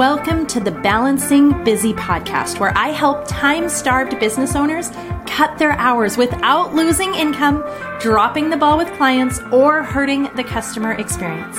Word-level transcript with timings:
Welcome 0.00 0.46
to 0.46 0.60
the 0.60 0.70
Balancing 0.70 1.62
Busy 1.62 1.92
podcast, 1.92 2.58
where 2.58 2.72
I 2.74 2.88
help 2.88 3.28
time 3.28 3.68
starved 3.68 4.18
business 4.18 4.56
owners 4.56 4.88
cut 5.26 5.58
their 5.58 5.72
hours 5.72 6.16
without 6.16 6.74
losing 6.74 7.14
income, 7.14 7.62
dropping 8.00 8.48
the 8.48 8.56
ball 8.56 8.78
with 8.78 8.90
clients, 8.94 9.40
or 9.52 9.82
hurting 9.82 10.34
the 10.36 10.42
customer 10.42 10.92
experience. 10.92 11.58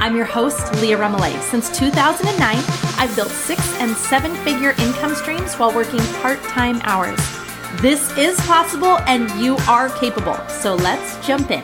I'm 0.00 0.16
your 0.16 0.24
host, 0.24 0.72
Leah 0.80 0.96
Remillet. 0.96 1.38
Since 1.42 1.78
2009, 1.78 2.56
I've 2.98 3.14
built 3.14 3.28
six 3.28 3.60
and 3.80 3.94
seven 3.94 4.34
figure 4.36 4.70
income 4.78 5.14
streams 5.14 5.54
while 5.56 5.74
working 5.74 6.00
part 6.22 6.42
time 6.44 6.80
hours. 6.84 7.20
This 7.82 8.16
is 8.16 8.40
possible 8.46 8.96
and 9.00 9.30
you 9.38 9.58
are 9.68 9.90
capable. 9.90 10.38
So 10.48 10.74
let's 10.74 11.26
jump 11.26 11.50
in. 11.50 11.62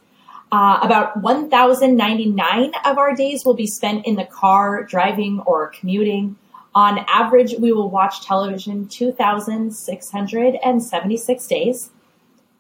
Uh, 0.53 0.79
about 0.83 1.23
1,099 1.23 2.73
of 2.85 2.99
our 2.99 3.15
days 3.15 3.45
will 3.45 3.55
be 3.55 3.67
spent 3.67 4.07
in 4.07 4.15
the 4.15 4.25
car, 4.25 4.85
driving, 4.85 5.41
or 5.47 5.69
commuting. 5.69 6.37
On 6.75 6.99
average, 7.09 7.55
we 7.59 7.73
will 7.73 7.91
watch 7.91 8.25
television 8.25 8.87
2,676 8.89 11.47
days. 11.47 11.91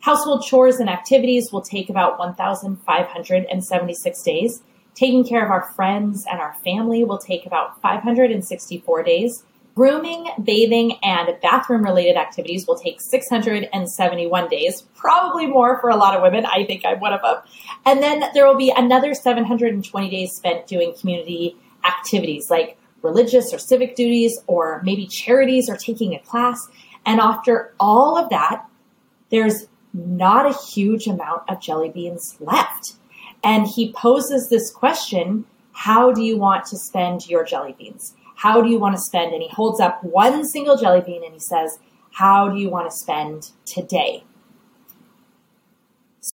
Household 0.01 0.45
chores 0.45 0.81
and 0.81 0.91
activities 0.91 1.53
will 1.53 1.63
take 1.63 1.89
about 1.89 2.19
1,576 2.19 4.23
days. 4.23 4.63
Taking 4.95 5.25
care 5.25 5.45
of 5.45 5.51
our 5.51 5.73
friends 5.75 6.25
and 6.31 6.41
our 6.41 6.55
family 6.65 7.05
will 7.05 7.19
take 7.19 7.47
about 7.47 7.81
564 7.81 9.03
days. 9.03 9.45
Grooming, 9.75 10.29
bathing, 10.43 10.99
and 11.03 11.37
bathroom 11.43 11.83
related 11.83 12.17
activities 12.17 12.65
will 12.67 12.77
take 12.77 13.01
671 13.01 14.49
days, 14.49 14.83
probably 14.95 15.47
more 15.47 15.81
for 15.81 15.91
a 15.91 15.97
lot 15.97 16.15
of 16.15 16.23
women. 16.23 16.47
I 16.47 16.65
think 16.65 16.85
I'm 16.85 17.01
one 17.01 17.13
of 17.13 17.23
them. 17.23 17.39
And 17.85 18.01
then 18.01 18.25
there 18.35 18.47
will 18.47 18.57
be 18.57 18.73
another 18.75 19.15
720 19.15 20.11
days 20.11 20.31
spent 20.37 20.69
doing 20.69 20.95
community 21.01 21.57
activities 21.85 22.51
like 22.51 22.79
religious 23.03 23.53
or 23.53 23.59
civic 23.59 23.97
duties, 23.97 24.39
or 24.47 24.81
maybe 24.85 25.07
charities 25.07 25.69
or 25.69 25.77
taking 25.77 26.15
a 26.15 26.21
class. 26.21 26.59
And 27.05 27.21
after 27.21 27.75
all 27.81 28.17
of 28.17 28.31
that, 28.31 28.67
there's 29.31 29.67
not 29.93 30.47
a 30.47 30.57
huge 30.57 31.07
amount 31.07 31.43
of 31.49 31.61
jelly 31.61 31.91
beans 31.91 32.37
left. 32.41 32.95
And 33.43 33.67
he 33.67 33.93
poses 33.93 34.49
this 34.49 34.71
question 34.71 35.45
How 35.73 36.13
do 36.13 36.23
you 36.23 36.39
want 36.39 36.65
to 36.67 36.79
spend 36.79 37.29
your 37.29 37.45
jelly 37.45 37.75
beans? 37.79 38.15
How 38.35 38.61
do 38.61 38.69
you 38.69 38.79
want 38.79 38.95
to 38.97 39.01
spend? 39.01 39.33
And 39.33 39.43
he 39.43 39.49
holds 39.49 39.81
up 39.81 40.03
one 40.03 40.45
single 40.47 40.77
jelly 40.77 41.01
bean 41.01 41.25
and 41.25 41.33
he 41.33 41.41
says, 41.41 41.79
How 42.13 42.49
do 42.49 42.59
you 42.59 42.69
want 42.69 42.91
to 42.91 42.97
spend 42.97 43.51
today? 43.65 44.25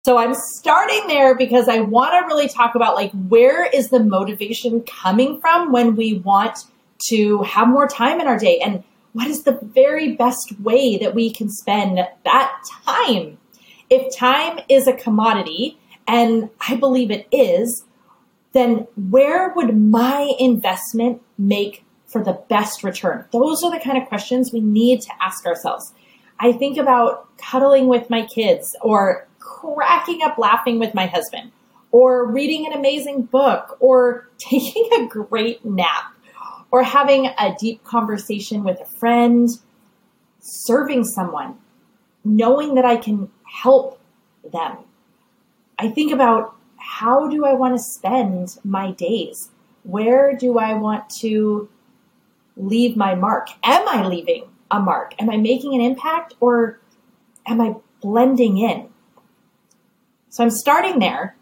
So 0.05 0.19
I'm 0.19 0.35
starting 0.35 1.07
there 1.07 1.35
because 1.35 1.67
I 1.69 1.81
want 1.81 2.13
to 2.13 2.27
really 2.27 2.49
talk 2.49 2.75
about 2.75 2.95
like 2.95 3.11
where 3.29 3.65
is 3.65 3.89
the 3.89 4.01
motivation 4.01 4.83
coming 4.83 5.41
from 5.41 5.73
when 5.73 5.97
we 5.97 6.19
want 6.19 6.59
to 7.09 7.43
have 7.43 7.69
more 7.69 7.89
time 7.89 8.21
in 8.21 8.27
our 8.27 8.39
day 8.39 8.61
and 8.61 8.85
what 9.13 9.27
is 9.27 9.43
the 9.43 9.59
very 9.63 10.15
best 10.15 10.53
way 10.61 10.99
that 10.99 11.15
we 11.15 11.31
can 11.31 11.49
spend 11.51 11.99
that 12.25 12.63
time? 12.87 13.39
If 13.91 14.15
time 14.17 14.61
is 14.69 14.87
a 14.87 14.93
commodity, 14.93 15.79
and 16.07 16.51
I 16.61 16.77
believe 16.77 17.11
it 17.11 17.27
is, 17.33 17.85
then 18.53 18.87
where 19.11 19.53
would 19.55 19.77
my 19.77 20.33
investment 20.39 21.23
make 21.37 21.85
for 22.09 22.23
the 22.23 22.41
best 22.49 22.83
return? 22.83 23.25
Those 23.33 23.63
are 23.63 23.71
the 23.71 23.81
kind 23.81 24.01
of 24.01 24.09
questions 24.09 24.51
we 24.53 24.61
need 24.61 25.01
to 25.03 25.11
ask 25.21 25.47
ourselves. 25.47 25.93
I 26.41 26.53
think 26.53 26.79
about 26.79 27.37
cuddling 27.39 27.89
with 27.89 28.11
my 28.11 28.27
kids 28.27 28.77
or 28.81 29.27
cracking 29.39 30.23
up 30.23 30.39
laughing 30.39 30.79
with 30.79 30.95
my 30.95 31.07
husband 31.07 31.53
or 31.91 32.31
reading 32.31 32.67
an 32.67 32.73
amazing 32.73 33.23
book 33.23 33.77
or 33.81 34.29
taking 34.39 34.89
a 34.93 35.07
great 35.07 35.65
nap 35.65 36.15
or 36.71 36.83
having 36.83 37.27
a 37.27 37.55
deep 37.59 37.83
conversation 37.85 38.63
with 38.63 38.79
a 38.81 38.85
friend, 38.99 39.49
serving 40.41 41.05
someone, 41.05 41.59
knowing 42.25 42.75
that 42.75 42.85
I 42.85 42.97
can 42.97 43.31
help 43.45 44.01
them. 44.51 44.77
I 45.79 45.89
think 45.89 46.13
about 46.13 46.55
how 46.77 47.29
do 47.29 47.45
I 47.45 47.55
want 47.55 47.77
to 47.77 47.83
spend 47.83 48.59
my 48.65 48.93
days? 48.93 49.51
Where 49.83 50.37
do 50.37 50.59
I 50.59 50.75
want 50.75 51.09
to 51.21 51.69
leave 52.59 52.97
my 52.97 53.15
mark? 53.15 53.49
Am 53.63 53.89
I 53.89 54.07
leaving 54.07 54.45
a 54.71 54.81
mark? 54.81 55.15
Am 55.19 55.31
I 55.31 55.37
making 55.37 55.75
an 55.75 55.81
impact 55.81 56.35
or 56.41 56.81
am 57.47 57.61
I 57.61 57.75
blending 58.01 58.59
in? 58.59 58.89
So 60.31 60.45
I'm 60.45 60.51
starting 60.51 60.99
there. 60.99 61.37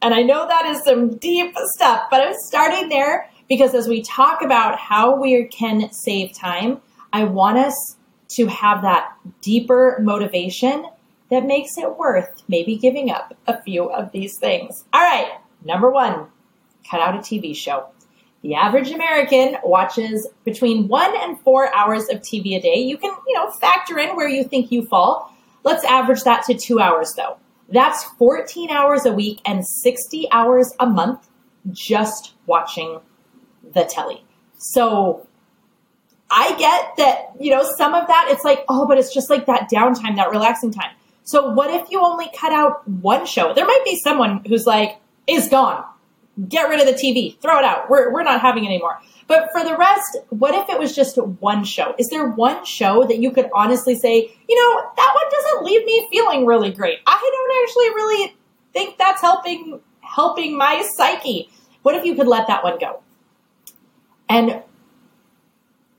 And 0.00 0.14
I 0.14 0.22
know 0.22 0.46
that 0.46 0.66
is 0.66 0.84
some 0.84 1.16
deep 1.16 1.54
stuff, 1.74 2.04
but 2.10 2.20
I'm 2.20 2.34
starting 2.46 2.88
there 2.88 3.28
because 3.48 3.74
as 3.74 3.88
we 3.88 4.02
talk 4.02 4.42
about 4.42 4.78
how 4.78 5.20
we 5.20 5.48
can 5.48 5.92
save 5.92 6.34
time, 6.34 6.80
I 7.12 7.24
want 7.24 7.58
us 7.58 7.96
to 8.36 8.46
have 8.46 8.82
that 8.82 9.16
deeper 9.40 9.98
motivation 10.00 10.86
that 11.30 11.44
makes 11.44 11.76
it 11.76 11.98
worth 11.98 12.42
maybe 12.48 12.76
giving 12.76 13.10
up 13.10 13.36
a 13.46 13.60
few 13.62 13.90
of 13.90 14.12
these 14.12 14.38
things. 14.38 14.84
All 14.92 15.00
right, 15.00 15.40
number 15.64 15.90
one, 15.90 16.26
cut 16.88 17.00
out 17.00 17.14
a 17.14 17.18
TV 17.18 17.56
show. 17.56 17.88
The 18.42 18.54
average 18.54 18.90
American 18.90 19.56
watches 19.64 20.28
between 20.44 20.88
one 20.88 21.12
and 21.16 21.40
four 21.40 21.74
hours 21.74 22.08
of 22.08 22.20
TV 22.20 22.56
a 22.56 22.60
day. 22.60 22.76
You 22.76 22.96
can, 22.96 23.10
you 23.26 23.34
know, 23.34 23.50
factor 23.60 23.98
in 23.98 24.14
where 24.14 24.28
you 24.28 24.44
think 24.44 24.70
you 24.70 24.86
fall. 24.86 25.34
Let's 25.64 25.84
average 25.84 26.22
that 26.22 26.44
to 26.44 26.54
two 26.54 26.78
hours 26.78 27.12
though. 27.16 27.38
That's 27.68 28.04
14 28.04 28.70
hours 28.70 29.04
a 29.04 29.12
week 29.12 29.40
and 29.44 29.66
60 29.66 30.28
hours 30.30 30.72
a 30.78 30.86
month 30.86 31.28
just 31.70 32.34
watching 32.46 33.00
the 33.74 33.84
telly. 33.84 34.24
So 34.56 35.26
I 36.30 36.56
get 36.56 36.96
that, 36.96 37.32
you 37.40 37.50
know, 37.50 37.68
some 37.76 37.94
of 37.94 38.06
that 38.06 38.28
it's 38.30 38.44
like, 38.44 38.64
oh, 38.68 38.86
but 38.86 38.98
it's 38.98 39.12
just 39.12 39.30
like 39.30 39.46
that 39.46 39.68
downtime, 39.72 40.16
that 40.16 40.30
relaxing 40.30 40.72
time. 40.72 40.90
So 41.24 41.50
what 41.50 41.70
if 41.70 41.90
you 41.90 42.00
only 42.00 42.30
cut 42.34 42.52
out 42.52 42.86
one 42.88 43.26
show? 43.26 43.52
There 43.52 43.66
might 43.66 43.82
be 43.84 43.98
someone 44.02 44.42
who's 44.46 44.64
like, 44.64 44.98
is 45.26 45.48
gone. 45.48 45.84
Get 46.46 46.68
rid 46.68 46.80
of 46.80 46.86
the 46.86 46.92
TV, 46.92 47.40
throw 47.40 47.58
it 47.58 47.64
out. 47.64 47.90
We're, 47.90 48.12
we're 48.12 48.22
not 48.22 48.40
having 48.40 48.64
it 48.64 48.68
anymore. 48.68 48.98
But 49.26 49.50
for 49.52 49.62
the 49.62 49.76
rest, 49.76 50.18
what 50.30 50.54
if 50.54 50.68
it 50.68 50.78
was 50.78 50.94
just 50.94 51.16
one 51.16 51.64
show? 51.64 51.94
Is 51.98 52.08
there 52.08 52.28
one 52.28 52.64
show 52.64 53.04
that 53.04 53.18
you 53.18 53.30
could 53.30 53.50
honestly 53.52 53.94
say, 53.94 54.34
you 54.48 54.56
know, 54.56 54.90
that 54.96 55.14
one 55.14 55.30
doesn't 55.30 55.64
leave 55.64 55.84
me 55.84 56.08
feeling 56.10 56.46
really 56.46 56.70
great. 56.70 57.00
I 57.06 57.12
don't 57.12 57.62
actually 57.62 57.88
really 57.90 58.36
think 58.72 58.98
that's 58.98 59.20
helping 59.20 59.80
helping 60.00 60.56
my 60.56 60.86
psyche. 60.96 61.50
What 61.82 61.94
if 61.94 62.04
you 62.04 62.14
could 62.14 62.26
let 62.26 62.46
that 62.46 62.64
one 62.64 62.78
go? 62.78 63.02
And 64.28 64.62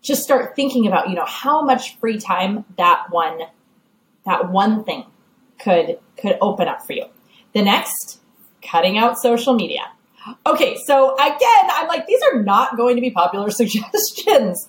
just 0.01 0.23
start 0.23 0.55
thinking 0.55 0.87
about, 0.87 1.09
you 1.09 1.15
know, 1.15 1.25
how 1.25 1.61
much 1.61 1.97
free 1.99 2.17
time 2.17 2.65
that 2.77 3.07
one 3.09 3.41
that 4.25 4.49
one 4.49 4.83
thing 4.83 5.05
could 5.59 5.99
could 6.17 6.37
open 6.41 6.67
up 6.67 6.85
for 6.85 6.93
you. 6.93 7.05
The 7.53 7.61
next, 7.61 8.21
cutting 8.61 8.97
out 8.97 9.17
social 9.17 9.53
media. 9.53 9.91
Okay, 10.45 10.77
so 10.85 11.15
again, 11.15 11.69
I'm 11.71 11.87
like, 11.87 12.05
these 12.07 12.21
are 12.31 12.41
not 12.41 12.77
going 12.77 12.95
to 12.95 13.01
be 13.01 13.11
popular 13.11 13.49
suggestions. 13.51 14.67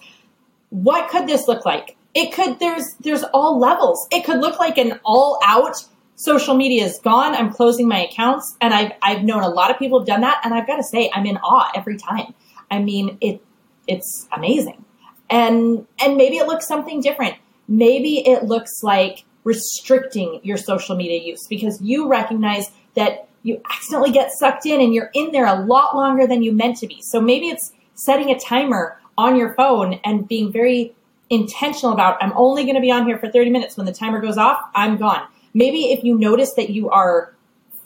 What 0.70 1.10
could 1.10 1.26
this 1.26 1.48
look 1.48 1.64
like? 1.64 1.96
It 2.14 2.32
could, 2.32 2.58
there's, 2.58 2.84
there's 3.00 3.22
all 3.22 3.58
levels. 3.58 4.06
It 4.10 4.24
could 4.24 4.40
look 4.40 4.58
like 4.58 4.78
an 4.78 5.00
all 5.04 5.38
out 5.44 5.76
social 6.20 6.54
media 6.54 6.84
is 6.84 6.98
gone. 7.02 7.34
I'm 7.34 7.50
closing 7.50 7.88
my 7.88 8.04
accounts. 8.04 8.56
And 8.60 8.74
I've, 8.74 8.92
I've 9.00 9.24
known 9.24 9.42
a 9.42 9.48
lot 9.48 9.70
of 9.70 9.78
people 9.78 10.00
have 10.00 10.06
done 10.06 10.20
that. 10.20 10.40
And 10.44 10.52
I've 10.52 10.66
got 10.66 10.76
to 10.76 10.82
say, 10.82 11.10
I'm 11.14 11.24
in 11.24 11.38
awe 11.38 11.70
every 11.74 11.96
time. 11.96 12.34
I 12.70 12.80
mean, 12.80 13.16
it, 13.20 13.42
it's 13.86 14.28
amazing. 14.30 14.84
And, 15.30 15.86
and 15.98 16.16
maybe 16.16 16.36
it 16.36 16.46
looks 16.46 16.68
something 16.68 17.00
different. 17.00 17.36
Maybe 17.68 18.18
it 18.28 18.44
looks 18.44 18.82
like 18.82 19.24
restricting 19.44 20.40
your 20.42 20.58
social 20.58 20.94
media 20.94 21.20
use 21.20 21.46
because 21.48 21.80
you 21.80 22.08
recognize 22.08 22.70
that 22.94 23.28
you 23.42 23.60
accidentally 23.70 24.12
get 24.12 24.32
sucked 24.32 24.66
in 24.66 24.81
and 24.81 24.94
you're 24.94 25.10
in 25.14 25.32
there 25.32 25.46
a 25.46 25.60
lot 25.60 25.96
longer 25.96 26.26
than 26.26 26.42
you 26.42 26.52
meant 26.52 26.76
to 26.78 26.87
be. 26.87 27.00
So 27.02 27.20
maybe 27.20 27.48
it's 27.48 27.72
setting 27.94 28.31
a 28.31 28.38
timer 28.38 28.98
on 29.16 29.37
your 29.37 29.54
phone 29.54 30.00
and 30.04 30.26
being 30.26 30.52
very 30.52 30.94
intentional 31.28 31.92
about 31.92 32.22
I'm 32.22 32.32
only 32.37 32.64
going 32.64 32.75
to 32.75 32.81
be 32.81 32.90
on 32.90 33.06
here 33.06 33.19
for 33.19 33.31
30 33.31 33.50
minutes. 33.50 33.76
When 33.76 33.87
the 33.87 33.92
timer 33.92 34.20
goes 34.20 34.37
off, 34.37 34.60
I'm 34.75 34.96
gone. 34.96 35.26
Maybe 35.54 35.92
if 35.92 36.04
you 36.04 36.19
notice 36.19 36.54
that 36.54 36.70
you 36.70 36.90
are 36.90 37.34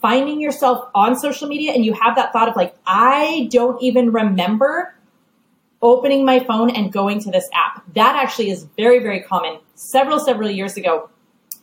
finding 0.01 0.39
yourself 0.39 0.89
on 0.93 1.17
social 1.17 1.47
media 1.47 1.73
and 1.73 1.83
you 1.83 1.93
have 1.93 2.15
that 2.15 2.33
thought 2.33 2.47
of 2.47 2.55
like, 2.55 2.75
I 2.85 3.47
don't 3.51 3.81
even 3.81 4.11
remember 4.11 4.93
opening 5.81 6.25
my 6.25 6.39
phone 6.39 6.69
and 6.69 6.91
going 6.91 7.19
to 7.21 7.31
this 7.31 7.47
app. 7.53 7.83
That 7.93 8.15
actually 8.15 8.49
is 8.49 8.65
very, 8.77 8.99
very 8.99 9.21
common. 9.21 9.59
Several, 9.75 10.19
several 10.19 10.49
years 10.49 10.77
ago, 10.77 11.09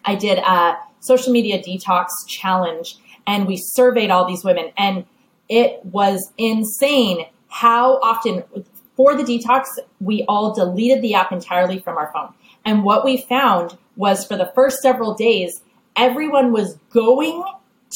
I 0.04 0.14
did 0.14 0.38
a 0.38 0.76
social 1.00 1.32
media 1.32 1.62
detox 1.62 2.08
challenge 2.26 2.96
and 3.26 3.46
we 3.46 3.56
surveyed 3.56 4.10
all 4.10 4.26
these 4.26 4.44
women 4.44 4.72
and 4.76 5.04
it 5.48 5.84
was 5.84 6.32
insane 6.38 7.26
how 7.48 7.98
often 8.00 8.42
for 8.96 9.14
the 9.14 9.22
detox 9.22 9.64
we 10.00 10.24
all 10.28 10.54
deleted 10.54 11.02
the 11.02 11.14
app 11.14 11.32
entirely 11.32 11.78
from 11.78 11.96
our 11.96 12.10
phone. 12.12 12.32
And 12.64 12.84
what 12.84 13.04
we 13.04 13.18
found 13.28 13.76
was 13.96 14.24
for 14.24 14.36
the 14.36 14.50
first 14.54 14.78
several 14.80 15.14
days 15.14 15.62
everyone 15.96 16.52
was 16.52 16.78
going 16.90 17.42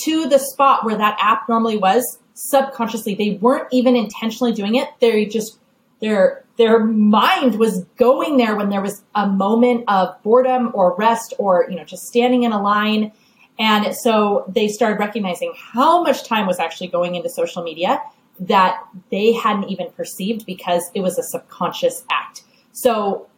to 0.04 0.28
the 0.28 0.38
spot 0.38 0.84
where 0.84 0.96
that 0.96 1.16
app 1.20 1.48
normally 1.48 1.78
was 1.78 2.18
subconsciously. 2.34 3.14
They 3.14 3.38
weren't 3.40 3.68
even 3.72 3.96
intentionally 3.96 4.52
doing 4.52 4.74
it. 4.74 4.88
They 5.00 5.24
just 5.24 5.58
their 6.00 6.44
their 6.58 6.84
mind 6.84 7.58
was 7.58 7.84
going 7.96 8.36
there 8.36 8.56
when 8.56 8.68
there 8.68 8.82
was 8.82 9.02
a 9.14 9.26
moment 9.26 9.84
of 9.88 10.22
boredom 10.22 10.70
or 10.74 10.94
rest 10.96 11.34
or 11.38 11.66
you 11.70 11.76
know 11.76 11.84
just 11.84 12.02
standing 12.04 12.42
in 12.42 12.52
a 12.52 12.60
line 12.60 13.12
and 13.58 13.94
so 13.94 14.44
they 14.48 14.68
started 14.68 14.98
recognizing 14.98 15.54
how 15.56 16.02
much 16.02 16.24
time 16.24 16.46
was 16.46 16.58
actually 16.58 16.88
going 16.88 17.14
into 17.14 17.28
social 17.30 17.62
media 17.62 18.02
that 18.38 18.82
they 19.10 19.32
hadn't 19.32 19.70
even 19.70 19.90
perceived 19.92 20.44
because 20.44 20.90
it 20.94 21.00
was 21.00 21.18
a 21.18 21.22
subconscious 21.22 22.04
act. 22.10 22.42
So 22.72 23.28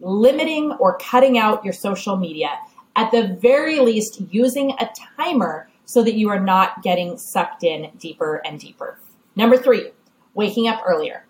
limiting 0.00 0.72
or 0.72 0.98
cutting 0.98 1.38
out 1.38 1.64
your 1.64 1.72
social 1.72 2.16
media, 2.16 2.50
at 2.96 3.10
the 3.10 3.38
very 3.40 3.80
least, 3.80 4.20
using 4.30 4.72
a 4.72 4.90
timer 5.16 5.68
so 5.86 6.02
that 6.02 6.14
you 6.14 6.28
are 6.28 6.40
not 6.40 6.82
getting 6.82 7.16
sucked 7.16 7.64
in 7.64 7.90
deeper 7.98 8.42
and 8.44 8.60
deeper. 8.60 8.98
Number 9.36 9.56
three, 9.56 9.92
waking 10.34 10.68
up 10.68 10.82
earlier. 10.86 11.26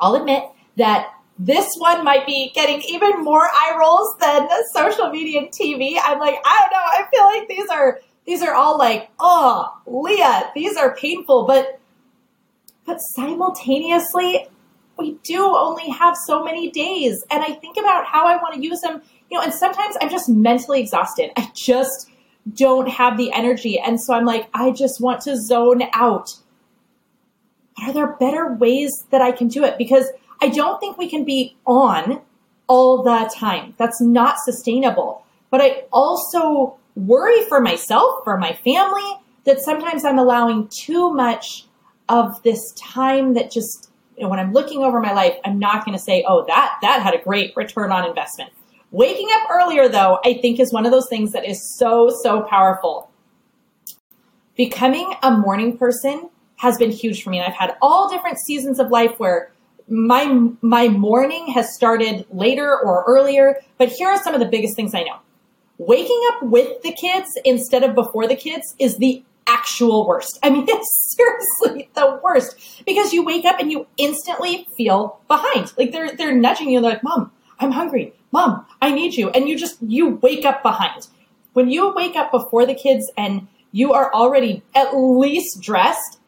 I'll 0.00 0.16
admit 0.16 0.44
that 0.76 1.13
this 1.38 1.68
one 1.78 2.04
might 2.04 2.26
be 2.26 2.52
getting 2.54 2.80
even 2.82 3.24
more 3.24 3.42
eye 3.42 3.76
rolls 3.78 4.16
than 4.20 4.48
social 4.72 5.10
media 5.10 5.40
and 5.40 5.48
TV. 5.48 5.98
I'm 6.02 6.18
like, 6.20 6.36
I 6.44 6.60
don't 6.60 6.70
know. 6.70 6.78
I 6.78 7.06
feel 7.10 7.24
like 7.24 7.48
these 7.48 7.68
are 7.68 8.00
these 8.24 8.42
are 8.42 8.54
all 8.54 8.78
like, 8.78 9.10
oh, 9.18 9.76
Leah, 9.86 10.50
these 10.54 10.76
are 10.76 10.94
painful, 10.96 11.44
but 11.46 11.80
but 12.86 12.98
simultaneously, 12.98 14.46
we 14.98 15.12
do 15.24 15.42
only 15.42 15.90
have 15.90 16.16
so 16.26 16.44
many 16.44 16.70
days, 16.70 17.24
and 17.30 17.42
I 17.42 17.52
think 17.52 17.76
about 17.76 18.06
how 18.06 18.26
I 18.26 18.36
want 18.36 18.54
to 18.54 18.62
use 18.62 18.80
them. 18.80 19.02
You 19.30 19.38
know, 19.38 19.44
and 19.44 19.52
sometimes 19.52 19.96
I'm 20.00 20.10
just 20.10 20.28
mentally 20.28 20.80
exhausted. 20.80 21.30
I 21.36 21.50
just 21.54 22.10
don't 22.52 22.88
have 22.88 23.16
the 23.16 23.32
energy, 23.32 23.80
and 23.80 24.00
so 24.00 24.14
I'm 24.14 24.24
like, 24.24 24.48
I 24.54 24.70
just 24.70 25.00
want 25.00 25.22
to 25.22 25.36
zone 25.36 25.82
out. 25.92 26.36
But 27.76 27.88
are 27.88 27.92
there 27.92 28.16
better 28.16 28.52
ways 28.52 28.92
that 29.10 29.20
I 29.20 29.32
can 29.32 29.48
do 29.48 29.64
it? 29.64 29.76
Because 29.78 30.06
I 30.40 30.48
don't 30.48 30.78
think 30.80 30.98
we 30.98 31.08
can 31.08 31.24
be 31.24 31.56
on 31.66 32.20
all 32.66 33.02
the 33.02 33.30
time. 33.34 33.74
That's 33.78 34.00
not 34.00 34.36
sustainable. 34.38 35.24
But 35.50 35.60
I 35.60 35.84
also 35.92 36.76
worry 36.96 37.42
for 37.48 37.60
myself, 37.60 38.24
for 38.24 38.38
my 38.38 38.54
family, 38.64 39.20
that 39.44 39.60
sometimes 39.60 40.04
I'm 40.04 40.18
allowing 40.18 40.68
too 40.68 41.12
much 41.12 41.66
of 42.08 42.42
this 42.42 42.72
time 42.72 43.34
that 43.34 43.50
just, 43.50 43.90
you 44.16 44.24
know, 44.24 44.28
when 44.28 44.38
I'm 44.38 44.52
looking 44.52 44.82
over 44.82 45.00
my 45.00 45.12
life, 45.12 45.34
I'm 45.44 45.58
not 45.58 45.84
going 45.84 45.96
to 45.96 46.02
say, 46.02 46.24
oh, 46.26 46.44
that, 46.46 46.78
that 46.82 47.02
had 47.02 47.14
a 47.14 47.22
great 47.22 47.54
return 47.56 47.92
on 47.92 48.08
investment. 48.08 48.52
Waking 48.90 49.28
up 49.32 49.50
earlier, 49.50 49.88
though, 49.88 50.20
I 50.24 50.34
think 50.34 50.60
is 50.60 50.72
one 50.72 50.86
of 50.86 50.92
those 50.92 51.08
things 51.08 51.32
that 51.32 51.44
is 51.44 51.76
so, 51.78 52.10
so 52.22 52.42
powerful. 52.42 53.10
Becoming 54.56 55.14
a 55.22 55.32
morning 55.36 55.76
person 55.76 56.30
has 56.56 56.78
been 56.78 56.90
huge 56.90 57.22
for 57.22 57.30
me. 57.30 57.38
And 57.38 57.46
I've 57.46 57.58
had 57.58 57.76
all 57.82 58.08
different 58.08 58.38
seasons 58.38 58.78
of 58.78 58.90
life 58.90 59.18
where 59.18 59.50
my 59.88 60.50
my 60.62 60.88
morning 60.88 61.48
has 61.48 61.74
started 61.74 62.26
later 62.30 62.78
or 62.78 63.04
earlier, 63.06 63.60
but 63.78 63.88
here 63.88 64.08
are 64.08 64.22
some 64.22 64.34
of 64.34 64.40
the 64.40 64.46
biggest 64.46 64.76
things 64.76 64.94
I 64.94 65.02
know. 65.02 65.18
Waking 65.78 66.20
up 66.32 66.44
with 66.44 66.82
the 66.82 66.92
kids 66.92 67.28
instead 67.44 67.82
of 67.82 67.94
before 67.94 68.26
the 68.26 68.36
kids 68.36 68.74
is 68.78 68.96
the 68.96 69.22
actual 69.46 70.06
worst. 70.06 70.38
I 70.42 70.50
mean, 70.50 70.64
it's 70.68 71.16
seriously 71.16 71.90
the 71.94 72.20
worst 72.22 72.84
because 72.86 73.12
you 73.12 73.24
wake 73.24 73.44
up 73.44 73.60
and 73.60 73.70
you 73.70 73.86
instantly 73.96 74.66
feel 74.76 75.20
behind. 75.28 75.72
Like 75.76 75.92
they're 75.92 76.16
they're 76.16 76.34
nudging 76.34 76.70
you. 76.70 76.80
They're 76.80 76.92
like, 76.92 77.04
"Mom, 77.04 77.32
I'm 77.58 77.72
hungry. 77.72 78.14
Mom, 78.32 78.66
I 78.80 78.90
need 78.90 79.14
you." 79.14 79.30
And 79.30 79.48
you 79.48 79.56
just 79.56 79.82
you 79.82 80.16
wake 80.16 80.44
up 80.44 80.62
behind. 80.62 81.08
When 81.52 81.70
you 81.70 81.94
wake 81.94 82.16
up 82.16 82.32
before 82.32 82.66
the 82.66 82.74
kids 82.74 83.10
and 83.16 83.46
you 83.70 83.92
are 83.92 84.12
already 84.12 84.62
at 84.74 84.96
least 84.96 85.60
dressed, 85.60 86.18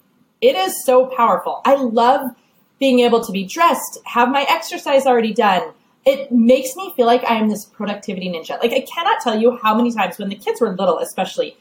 it 0.40 0.54
is 0.56 0.84
so 0.84 1.06
powerful. 1.06 1.62
I 1.64 1.74
love 1.76 2.30
being 2.78 3.00
able 3.00 3.24
to 3.24 3.32
be 3.32 3.44
dressed, 3.44 3.98
have 4.04 4.28
my 4.28 4.46
exercise 4.48 5.06
already 5.06 5.32
done. 5.32 5.72
It 6.04 6.30
makes 6.30 6.76
me 6.76 6.92
feel 6.94 7.06
like 7.06 7.24
I 7.24 7.34
am 7.34 7.48
this 7.48 7.64
productivity 7.64 8.28
ninja. 8.28 8.60
Like 8.60 8.72
I 8.72 8.80
cannot 8.80 9.20
tell 9.22 9.38
you 9.38 9.58
how 9.62 9.74
many 9.74 9.92
times 9.92 10.18
when 10.18 10.28
the 10.28 10.36
kids 10.36 10.60
were 10.60 10.70
little, 10.70 10.98
especially, 10.98 11.56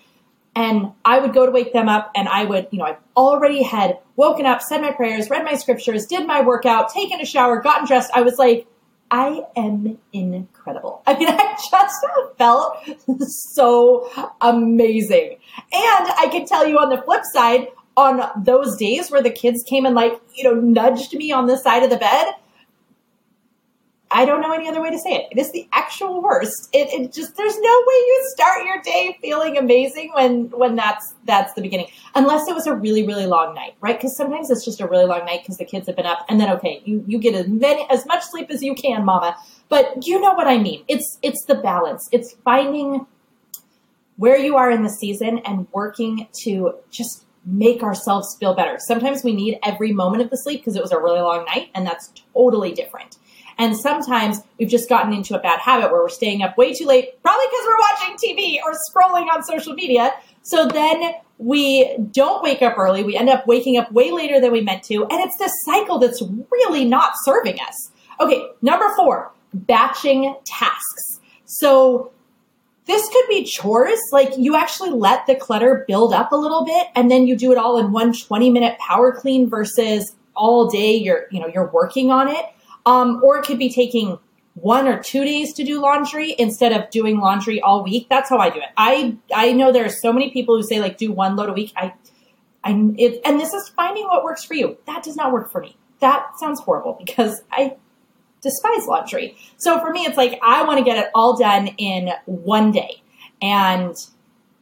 and 0.55 0.91
I 1.03 1.19
would 1.19 1.33
go 1.33 1.45
to 1.45 1.51
wake 1.51 1.73
them 1.73 1.89
up 1.89 2.11
and 2.15 2.29
I 2.29 2.45
would, 2.45 2.67
you 2.71 2.79
know, 2.79 2.85
I've 2.85 2.99
already 3.17 3.61
had 3.63 3.99
woken 4.15 4.45
up, 4.45 4.61
said 4.61 4.81
my 4.81 4.91
prayers, 4.91 5.29
read 5.29 5.43
my 5.43 5.55
scriptures, 5.55 6.05
did 6.05 6.25
my 6.25 6.41
workout, 6.41 6.93
taken 6.93 7.19
a 7.19 7.25
shower, 7.25 7.59
gotten 7.59 7.85
dressed. 7.85 8.11
I 8.13 8.21
was 8.21 8.37
like, 8.37 8.67
I 9.11 9.43
am 9.55 9.97
incredible. 10.13 11.03
I 11.07 11.17
mean, 11.17 11.27
I 11.29 11.57
just 11.71 12.05
felt 12.37 12.77
so 13.27 14.31
amazing. 14.41 15.37
And 15.71 16.07
I 16.17 16.29
can 16.31 16.45
tell 16.45 16.65
you 16.65 16.79
on 16.79 16.89
the 16.89 17.01
flip 17.01 17.23
side, 17.33 17.67
on 17.97 18.21
those 18.43 18.77
days 18.77 19.09
where 19.09 19.21
the 19.21 19.29
kids 19.29 19.63
came 19.63 19.85
and 19.85 19.95
like, 19.95 20.13
you 20.35 20.43
know, 20.43 20.53
nudged 20.53 21.13
me 21.13 21.31
on 21.31 21.47
the 21.47 21.57
side 21.57 21.83
of 21.83 21.89
the 21.89 21.97
bed, 21.97 22.33
I 24.11 24.23
don't 24.23 24.39
know 24.39 24.53
any 24.53 24.69
other 24.69 24.81
way 24.81 24.91
to 24.91 24.99
say 24.99 25.13
it. 25.13 25.27
It 25.31 25.39
is 25.39 25.51
the 25.51 25.67
actual 25.73 26.21
worst. 26.21 26.69
It, 26.71 26.87
it, 26.89 27.11
just 27.11 27.35
there's 27.35 27.59
no 27.59 27.83
way 27.87 27.95
you 27.95 28.29
start 28.33 28.65
your 28.65 28.81
day 28.81 29.17
feeling 29.21 29.57
amazing 29.57 30.11
when 30.13 30.49
when 30.51 30.75
that's 30.75 31.13
that's 31.25 31.53
the 31.53 31.61
beginning. 31.61 31.87
Unless 32.13 32.47
it 32.47 32.53
was 32.53 32.67
a 32.67 32.73
really 32.73 33.05
really 33.05 33.25
long 33.25 33.55
night, 33.55 33.75
right? 33.81 33.97
Because 33.97 34.15
sometimes 34.15 34.49
it's 34.49 34.63
just 34.63 34.79
a 34.79 34.87
really 34.87 35.05
long 35.05 35.25
night 35.25 35.41
because 35.41 35.57
the 35.57 35.65
kids 35.65 35.87
have 35.87 35.95
been 35.95 36.05
up, 36.05 36.25
and 36.29 36.39
then 36.39 36.49
okay, 36.51 36.81
you 36.85 37.03
you 37.07 37.17
get 37.17 37.33
as 37.33 37.47
many 37.47 37.85
as 37.89 38.05
much 38.05 38.23
sleep 38.23 38.49
as 38.51 38.61
you 38.61 38.75
can, 38.75 39.03
Mama. 39.03 39.35
But 39.67 40.05
you 40.05 40.21
know 40.21 40.33
what 40.33 40.47
I 40.47 40.59
mean. 40.59 40.85
It's 40.87 41.17
it's 41.21 41.43
the 41.45 41.55
balance. 41.55 42.07
It's 42.11 42.35
finding 42.45 43.07
where 44.17 44.37
you 44.37 44.55
are 44.55 44.71
in 44.71 44.83
the 44.83 44.89
season 44.89 45.39
and 45.39 45.67
working 45.73 46.27
to 46.43 46.75
just 46.89 47.24
make 47.45 47.83
ourselves 47.83 48.35
feel 48.39 48.53
better. 48.53 48.77
Sometimes 48.79 49.23
we 49.23 49.33
need 49.33 49.59
every 49.63 49.91
moment 49.91 50.23
of 50.23 50.29
the 50.29 50.37
sleep 50.37 50.61
because 50.61 50.75
it 50.75 50.81
was 50.81 50.91
a 50.91 50.99
really 50.99 51.21
long 51.21 51.45
night, 51.45 51.69
and 51.75 51.85
that's 51.85 52.11
totally 52.33 52.71
different. 52.71 53.17
And 53.57 53.77
sometimes 53.77 54.41
we've 54.59 54.69
just 54.69 54.89
gotten 54.89 55.13
into 55.13 55.37
a 55.37 55.39
bad 55.39 55.59
habit 55.59 55.91
where 55.91 56.01
we're 56.01 56.09
staying 56.09 56.41
up 56.41 56.57
way 56.57 56.73
too 56.73 56.85
late, 56.85 57.21
probably 57.21 57.45
because 57.49 57.65
we're 57.65 57.77
watching 57.77 58.17
TV 58.17 58.57
or 58.63 58.73
scrolling 58.89 59.33
on 59.33 59.43
social 59.43 59.73
media. 59.73 60.11
So 60.41 60.67
then 60.67 61.13
we 61.37 61.97
don't 62.11 62.43
wake 62.43 62.61
up 62.61 62.77
early. 62.77 63.03
We 63.03 63.15
end 63.15 63.29
up 63.29 63.47
waking 63.47 63.77
up 63.77 63.91
way 63.91 64.11
later 64.11 64.41
than 64.41 64.51
we 64.51 64.61
meant 64.61 64.83
to. 64.83 65.05
And 65.05 65.23
it's 65.23 65.37
this 65.37 65.53
cycle 65.63 65.99
that's 65.99 66.21
really 66.51 66.85
not 66.85 67.13
serving 67.23 67.59
us. 67.61 67.91
Okay, 68.19 68.45
number 68.61 68.93
four, 68.95 69.31
batching 69.53 70.35
tasks. 70.45 71.21
So 71.45 72.11
this 72.85 73.07
could 73.09 73.25
be 73.29 73.43
chores. 73.43 73.99
Like 74.11 74.37
you 74.37 74.55
actually 74.55 74.91
let 74.91 75.25
the 75.25 75.35
clutter 75.35 75.85
build 75.87 76.13
up 76.13 76.31
a 76.31 76.35
little 76.35 76.65
bit 76.65 76.87
and 76.95 77.09
then 77.09 77.27
you 77.27 77.35
do 77.35 77.51
it 77.51 77.57
all 77.57 77.77
in 77.77 77.91
one 77.91 78.13
20 78.13 78.49
minute 78.49 78.77
power 78.79 79.11
clean 79.11 79.49
versus 79.49 80.15
all 80.35 80.67
day 80.69 80.95
you're, 80.95 81.25
you 81.31 81.39
know, 81.39 81.47
you're 81.47 81.71
working 81.71 82.11
on 82.11 82.27
it. 82.27 82.45
Um, 82.85 83.21
or 83.23 83.39
it 83.39 83.45
could 83.45 83.57
be 83.57 83.73
taking 83.73 84.19
one 84.55 84.87
or 84.87 85.01
two 85.01 85.23
days 85.23 85.53
to 85.53 85.63
do 85.63 85.81
laundry 85.81 86.35
instead 86.37 86.71
of 86.71 86.89
doing 86.89 87.19
laundry 87.19 87.59
all 87.61 87.83
week. 87.83 88.07
That's 88.09 88.29
how 88.29 88.37
I 88.37 88.49
do 88.49 88.59
it. 88.59 88.69
I 88.77 89.17
I 89.33 89.51
know 89.51 89.71
there 89.71 89.85
are 89.85 89.89
so 89.89 90.13
many 90.13 90.31
people 90.31 90.55
who 90.55 90.63
say 90.63 90.79
like 90.79 90.97
do 90.97 91.11
one 91.11 91.35
load 91.35 91.49
a 91.49 91.53
week. 91.53 91.73
I 91.75 91.93
I 92.63 92.71
it, 92.97 93.21
and 93.25 93.39
this 93.39 93.53
is 93.53 93.69
finding 93.69 94.05
what 94.05 94.23
works 94.23 94.45
for 94.45 94.53
you. 94.53 94.77
That 94.87 95.03
does 95.03 95.15
not 95.15 95.33
work 95.33 95.51
for 95.51 95.61
me. 95.61 95.77
That 95.99 96.39
sounds 96.39 96.61
horrible 96.61 96.95
because 96.97 97.41
I 97.51 97.75
despise 98.45 98.87
laundry. 98.87 99.35
So 99.57 99.79
for 99.79 99.91
me, 99.91 100.05
it's 100.05 100.17
like 100.17 100.39
I 100.41 100.63
want 100.63 100.77
to 100.77 100.85
get 100.85 100.97
it 100.97 101.09
all 101.13 101.37
done 101.37 101.67
in 101.77 102.11
one 102.25 102.71
day, 102.71 103.01
and 103.41 103.95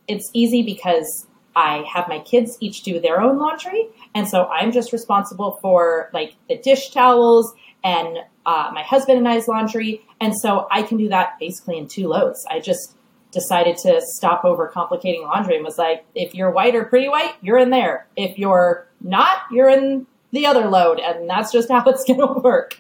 it's 0.07 0.29
easy 0.33 0.63
because 0.63 1.27
I 1.55 1.85
have 1.93 2.07
my 2.07 2.19
kids 2.19 2.57
each 2.59 2.81
do 2.83 2.99
their 2.99 3.21
own 3.21 3.37
laundry, 3.37 3.89
and 4.15 4.27
so 4.27 4.45
I'm 4.47 4.71
just 4.71 4.93
responsible 4.93 5.59
for 5.61 6.09
like 6.13 6.35
the 6.49 6.57
dish 6.57 6.89
towels 6.91 7.53
and 7.83 8.19
uh, 8.45 8.71
my 8.73 8.81
husband 8.81 9.17
and 9.17 9.27
I's 9.27 9.47
laundry. 9.47 10.05
And 10.19 10.33
so 10.37 10.67
I 10.71 10.83
can 10.83 10.97
do 10.97 11.09
that 11.09 11.37
basically 11.39 11.77
in 11.77 11.87
two 11.87 12.07
loads. 12.07 12.45
I 12.49 12.59
just 12.59 12.95
decided 13.31 13.77
to 13.77 13.99
stop 14.01 14.45
over 14.45 14.67
complicating 14.67 15.23
laundry 15.23 15.55
and 15.55 15.65
was 15.65 15.77
like, 15.77 16.05
if 16.15 16.33
you're 16.33 16.51
white 16.51 16.75
or 16.75 16.85
pretty 16.85 17.09
white, 17.09 17.33
you're 17.41 17.57
in 17.57 17.71
there. 17.71 18.07
If 18.15 18.37
you're 18.37 18.87
not, 19.01 19.37
you're 19.51 19.69
in 19.69 20.07
the 20.33 20.45
other 20.45 20.67
load. 20.67 20.99
And 20.99 21.29
that's 21.29 21.51
just 21.53 21.69
how 21.69 21.83
it's 21.87 22.03
going 22.03 22.19
to 22.19 22.41
work. 22.41 22.75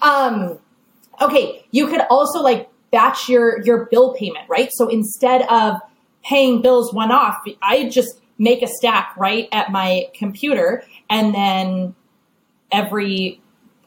Um, 0.00 0.58
okay. 1.20 1.66
You 1.72 1.88
could 1.88 2.02
also 2.08 2.40
like 2.40 2.70
batch 2.92 3.28
your, 3.28 3.60
your 3.62 3.86
bill 3.86 4.14
payment, 4.14 4.48
right? 4.48 4.70
So 4.72 4.88
instead 4.88 5.42
of 5.50 5.80
paying 6.22 6.62
bills 6.62 6.94
one 6.94 7.10
off, 7.10 7.42
I 7.60 7.88
just 7.88 8.20
make 8.38 8.62
a 8.62 8.68
stack 8.68 9.14
right 9.16 9.48
at 9.50 9.72
my 9.72 10.08
computer 10.14 10.84
and 11.10 11.34
then 11.34 11.94
every 12.70 13.40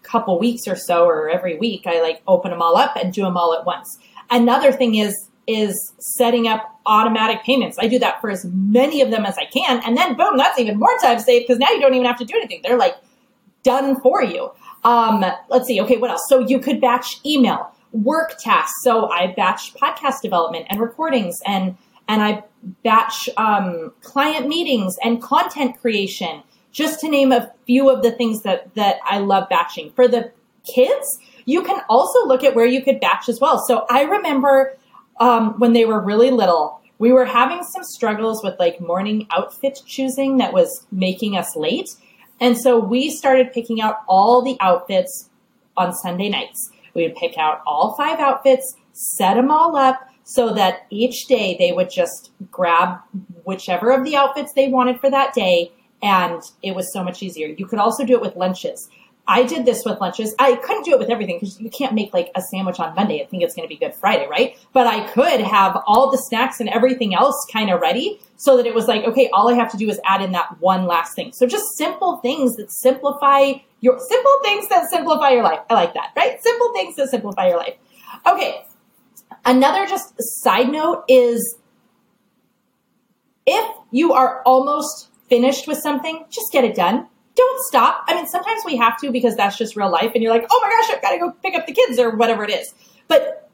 couple 0.04 0.38
weeks 0.38 0.68
or 0.68 0.76
so 0.76 1.06
or 1.06 1.30
every 1.30 1.58
week 1.58 1.84
I 1.86 2.02
like 2.02 2.22
open 2.28 2.52
them 2.52 2.62
all 2.62 2.76
up 2.76 2.98
and 2.98 3.14
do 3.14 3.22
them 3.22 3.38
all 3.38 3.54
at 3.54 3.66
once. 3.66 3.98
Another 4.30 4.72
thing 4.72 4.96
is 4.96 5.30
is 5.48 5.94
setting 6.00 6.48
up 6.48 6.80
automatic 6.86 7.44
payments. 7.44 7.78
I 7.80 7.88
do 7.88 7.98
that 8.00 8.22
for 8.22 8.30
as 8.30 8.46
many 8.46 9.02
of 9.02 9.10
them 9.10 9.26
as 9.26 9.38
I 9.38 9.46
can 9.46 9.82
and 9.86 9.96
then 9.96 10.16
boom, 10.18 10.38
that's 10.38 10.60
even 10.60 10.78
more 10.78 10.96
time 11.02 11.20
saved 11.20 11.48
because 11.48 11.60
now 11.60 11.70
you 11.70 11.80
don't 11.80 11.94
even 11.94 12.06
have 12.06 12.18
to 12.18 12.26
do 12.26 12.36
anything. 12.36 12.62
They're 12.64 12.78
like 12.78 12.96
done 13.64 14.00
for 14.02 14.24
you. 14.24 14.52
Um, 14.84 15.24
let's 15.50 15.68
see. 15.68 15.82
Okay, 15.82 15.98
what 15.98 16.10
else? 16.10 16.24
So 16.28 16.40
you 16.40 16.60
could 16.60 16.82
batch 16.82 17.20
email, 17.26 17.72
work 17.92 18.38
tasks. 18.40 18.74
So 18.84 19.10
I 19.10 19.28
batch 19.28 19.74
podcast 19.76 20.22
development 20.22 20.68
and 20.70 20.80
recordings 20.80 21.40
and 21.46 21.78
and 22.08 22.22
I 22.22 22.44
batch 22.84 23.30
um, 23.38 23.94
client 24.02 24.48
meetings 24.48 24.96
and 25.04 25.22
content 25.22 25.80
creation 25.80 26.44
just 26.72 27.00
to 27.02 27.10
name 27.10 27.32
a 27.32 27.52
few 27.66 27.90
of 27.90 28.02
the 28.04 28.12
things 28.12 28.42
that 28.44 28.74
that 28.76 28.98
I 29.06 29.20
love 29.20 29.50
batching. 29.50 29.92
For 29.92 30.08
the 30.08 30.32
kids, 30.64 31.20
you 31.46 31.64
can 31.64 31.82
also 31.90 32.26
look 32.26 32.44
at 32.44 32.56
where 32.56 32.66
you 32.66 32.82
could 32.84 33.00
batch 33.00 33.30
as 33.30 33.40
well. 33.40 33.64
So 33.68 33.86
I 33.90 34.04
remember 34.04 34.78
um, 35.20 35.60
when 35.60 35.74
they 35.74 35.86
were 35.86 36.00
really 36.00 36.32
little, 36.32 36.82
we 36.98 37.12
were 37.12 37.26
having 37.26 37.64
some 37.64 37.84
struggles 37.84 38.44
with 38.44 38.60
like 38.60 38.80
morning 38.80 39.28
outfit 39.32 39.80
choosing 39.86 40.38
that 40.38 40.54
was 40.54 40.86
making 40.92 41.36
us 41.36 41.56
late. 41.56 41.90
And 42.42 42.58
so 42.58 42.80
we 42.80 43.10
started 43.12 43.54
picking 43.54 43.80
out 43.80 44.00
all 44.10 44.42
the 44.42 44.58
outfits 44.60 45.30
on 45.78 45.94
Sunday 45.94 46.28
nights. 46.28 46.72
We 46.94 47.04
would 47.04 47.16
pick 47.16 47.38
out 47.38 47.62
all 47.66 47.96
five 47.96 48.20
outfits, 48.20 48.76
set 48.92 49.36
them 49.36 49.52
all 49.52 49.78
up 49.78 50.02
so 50.24 50.54
that 50.54 50.86
each 50.90 51.28
day 51.28 51.56
they 51.58 51.72
would 51.72 51.90
just 51.90 52.32
grab 52.52 53.00
whichever 53.46 53.92
of 53.92 54.04
the 54.04 54.16
outfits 54.16 54.54
they 54.54 54.68
wanted 54.68 55.00
for 55.00 55.10
that 55.10 55.34
day 55.34 55.72
and 56.04 56.42
it 56.64 56.76
was 56.76 56.92
so 56.92 57.04
much 57.04 57.22
easier. 57.22 57.48
You 57.48 57.68
could 57.68 57.80
also 57.80 58.04
do 58.06 58.14
it 58.14 58.22
with 58.22 58.36
lunches. 58.36 58.90
I 59.28 59.44
did 59.44 59.66
this 59.66 59.84
with 59.86 60.00
lunches. 60.02 60.36
I 60.40 60.56
couldn't 60.56 60.84
do 60.84 60.92
it 60.92 61.00
with 61.00 61.10
everything 61.10 61.38
because 61.40 61.60
you 61.60 61.70
can't 61.70 61.94
make 61.94 62.14
like 62.14 62.32
a 62.36 62.42
sandwich 62.42 62.80
on 62.80 62.96
Monday. 62.96 63.22
I 63.22 63.28
think 63.28 63.44
it's 63.44 63.56
going 63.56 63.68
to 63.68 63.70
be 63.74 63.78
Good 63.78 63.94
Friday, 63.94 64.28
right? 64.28 64.58
But 64.74 64.88
I 64.88 65.08
could 65.08 65.42
have 65.42 65.82
all 65.86 66.12
the 66.12 66.18
snacks 66.18 66.60
and 66.60 66.68
everything 66.68 67.14
else 67.14 67.36
kind 67.52 67.70
of 67.70 67.80
ready 67.82 68.20
so 68.36 68.58
that 68.58 68.66
it 68.66 68.74
was 68.74 68.88
like, 68.88 69.04
okay, 69.06 69.30
all 69.32 69.50
I 69.50 69.54
have 69.54 69.72
to 69.72 69.78
do 69.78 69.88
is 69.90 70.00
add 70.04 70.22
in 70.22 70.32
that 70.32 70.60
one 70.60 70.86
last 70.86 71.16
thing. 71.16 71.32
So 71.34 71.46
just 71.46 71.78
simple 71.78 72.18
things 72.18 72.56
that 72.56 72.72
simplify 72.72 73.54
your 73.80 74.00
simple 74.00 74.32
things 74.44 74.68
that 74.70 74.90
simplify 74.90 75.30
your 75.30 75.44
life. 75.44 75.60
I 75.70 75.76
like 75.76 75.94
that, 75.94 76.12
right? 76.16 76.42
Simple 76.42 76.74
things 76.74 76.96
that 76.96 77.10
simplify 77.10 77.48
your 77.48 77.58
life. 77.58 77.76
Okay. 78.26 78.64
Another 79.46 79.86
just 79.86 80.14
side 80.18 80.70
note 80.70 81.04
is 81.08 81.58
if 83.46 83.76
you 83.92 84.14
are 84.14 84.42
almost 84.44 85.10
finished 85.30 85.68
with 85.68 85.78
something, 85.80 86.26
just 86.30 86.52
get 86.52 86.64
it 86.64 86.76
done. 86.76 87.08
Don't 87.36 87.64
stop. 87.66 88.04
I 88.08 88.16
mean, 88.16 88.28
sometimes 88.28 88.62
we 88.66 88.76
have 88.78 89.00
to 89.02 89.12
because 89.12 89.36
that's 89.36 89.58
just 89.58 89.76
real 89.76 89.92
life 89.92 90.12
and 90.14 90.24
you're 90.24 90.34
like, 90.34 90.46
oh 90.50 90.60
my 90.62 90.70
gosh, 90.70 90.96
I've 90.96 91.02
got 91.02 91.12
to 91.12 91.18
go 91.18 91.32
pick 91.44 91.56
up 91.56 91.66
the 91.66 91.74
kids 91.74 91.98
or 92.00 92.16
whatever 92.16 92.44
it 92.44 92.52
is. 92.52 92.74
But 93.08 93.50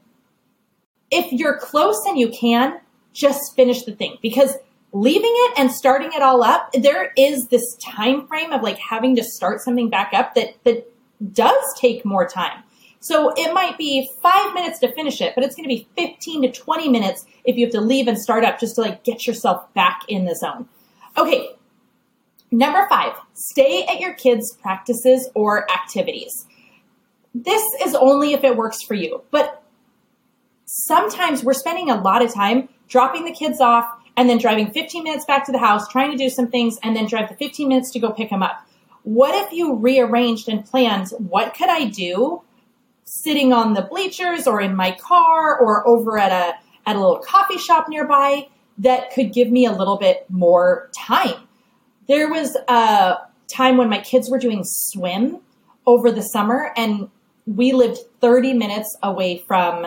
if 1.10 1.32
you're 1.32 1.58
close 1.58 2.04
and 2.06 2.18
you 2.18 2.28
can, 2.28 2.80
just 3.12 3.56
finish 3.56 3.82
the 3.82 3.92
thing 3.92 4.16
because 4.22 4.54
leaving 4.92 5.32
it 5.32 5.58
and 5.58 5.72
starting 5.72 6.10
it 6.12 6.22
all 6.22 6.42
up, 6.42 6.70
there 6.72 7.12
is 7.16 7.46
this 7.48 7.76
time 7.76 8.26
frame 8.26 8.52
of 8.52 8.62
like 8.62 8.78
having 8.78 9.16
to 9.16 9.24
start 9.24 9.60
something 9.60 9.90
back 9.90 10.12
up 10.14 10.34
that, 10.34 10.54
that 10.64 10.90
does 11.32 11.64
take 11.76 12.04
more 12.04 12.26
time. 12.28 12.62
So 13.00 13.32
it 13.36 13.52
might 13.54 13.78
be 13.78 14.10
five 14.22 14.54
minutes 14.54 14.80
to 14.80 14.92
finish 14.92 15.20
it, 15.20 15.34
but 15.34 15.44
it's 15.44 15.54
going 15.54 15.68
to 15.68 15.74
be 15.74 15.88
15 15.96 16.42
to 16.42 16.52
20 16.52 16.88
minutes 16.88 17.26
if 17.44 17.56
you 17.56 17.66
have 17.66 17.72
to 17.72 17.80
leave 17.80 18.08
and 18.08 18.18
start 18.18 18.44
up 18.44 18.58
just 18.58 18.74
to 18.74 18.80
like 18.80 19.04
get 19.04 19.26
yourself 19.26 19.72
back 19.74 20.02
in 20.08 20.24
the 20.24 20.34
zone. 20.34 20.68
Okay, 21.16 21.50
Number 22.50 22.86
five, 22.88 23.12
stay 23.34 23.84
at 23.84 24.00
your 24.00 24.14
kids' 24.14 24.56
practices 24.56 25.28
or 25.34 25.70
activities. 25.70 26.46
This 27.34 27.62
is 27.84 27.94
only 27.94 28.32
if 28.32 28.42
it 28.42 28.56
works 28.56 28.82
for 28.82 28.94
you, 28.94 29.22
but 29.30 29.62
sometimes 30.64 31.44
we're 31.44 31.52
spending 31.52 31.90
a 31.90 32.00
lot 32.00 32.22
of 32.22 32.32
time 32.32 32.68
dropping 32.88 33.24
the 33.24 33.32
kids 33.32 33.60
off 33.60 33.86
and 34.16 34.28
then 34.28 34.38
driving 34.38 34.70
15 34.70 35.04
minutes 35.04 35.24
back 35.26 35.44
to 35.46 35.52
the 35.52 35.58
house, 35.58 35.86
trying 35.88 36.10
to 36.10 36.16
do 36.16 36.28
some 36.30 36.48
things, 36.48 36.78
and 36.82 36.96
then 36.96 37.06
drive 37.06 37.28
the 37.28 37.36
15 37.36 37.68
minutes 37.68 37.90
to 37.92 38.00
go 38.00 38.10
pick 38.10 38.30
them 38.30 38.42
up. 38.42 38.66
What 39.04 39.34
if 39.46 39.52
you 39.52 39.74
rearranged 39.74 40.48
and 40.48 40.64
planned 40.64 41.08
what 41.18 41.54
could 41.54 41.68
I 41.68 41.84
do 41.84 42.42
sitting 43.04 43.52
on 43.52 43.74
the 43.74 43.82
bleachers 43.82 44.46
or 44.46 44.60
in 44.60 44.74
my 44.74 44.92
car 44.92 45.58
or 45.58 45.86
over 45.86 46.18
at 46.18 46.32
a 46.32 46.58
at 46.86 46.96
a 46.96 46.98
little 46.98 47.18
coffee 47.18 47.58
shop 47.58 47.88
nearby 47.88 48.48
that 48.78 49.12
could 49.12 49.32
give 49.32 49.50
me 49.50 49.66
a 49.66 49.72
little 49.72 49.96
bit 49.96 50.26
more 50.28 50.90
time? 50.94 51.47
There 52.08 52.28
was 52.28 52.56
a 52.68 53.16
time 53.48 53.76
when 53.76 53.88
my 53.88 54.00
kids 54.00 54.30
were 54.30 54.38
doing 54.38 54.62
swim 54.64 55.38
over 55.86 56.10
the 56.10 56.22
summer, 56.22 56.72
and 56.76 57.08
we 57.46 57.72
lived 57.72 57.98
30 58.20 58.54
minutes 58.54 58.96
away 59.02 59.38
from 59.46 59.86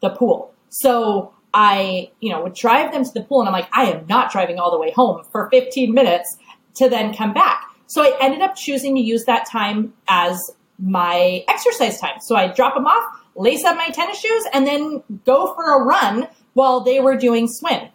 the 0.00 0.10
pool. 0.10 0.52
So 0.70 1.34
I, 1.52 2.10
you 2.20 2.30
know, 2.30 2.42
would 2.42 2.54
drive 2.54 2.92
them 2.92 3.04
to 3.04 3.10
the 3.12 3.22
pool, 3.22 3.40
and 3.40 3.48
I'm 3.48 3.52
like, 3.52 3.68
I 3.72 3.90
am 3.90 4.06
not 4.06 4.32
driving 4.32 4.58
all 4.58 4.70
the 4.70 4.78
way 4.78 4.90
home 4.90 5.24
for 5.32 5.48
15 5.50 5.92
minutes 5.92 6.36
to 6.74 6.88
then 6.88 7.14
come 7.14 7.32
back. 7.32 7.64
So 7.86 8.02
I 8.02 8.16
ended 8.20 8.42
up 8.42 8.54
choosing 8.54 8.94
to 8.96 9.00
use 9.00 9.24
that 9.24 9.46
time 9.46 9.94
as 10.08 10.38
my 10.78 11.44
exercise 11.48 11.98
time. 11.98 12.20
So 12.20 12.36
I 12.36 12.52
drop 12.52 12.74
them 12.74 12.86
off, 12.86 13.04
lace 13.34 13.64
up 13.64 13.76
my 13.76 13.88
tennis 13.88 14.20
shoes, 14.20 14.44
and 14.52 14.66
then 14.66 15.02
go 15.24 15.54
for 15.54 15.80
a 15.80 15.84
run 15.84 16.28
while 16.52 16.80
they 16.80 17.00
were 17.00 17.16
doing 17.16 17.48
swim. 17.48 17.88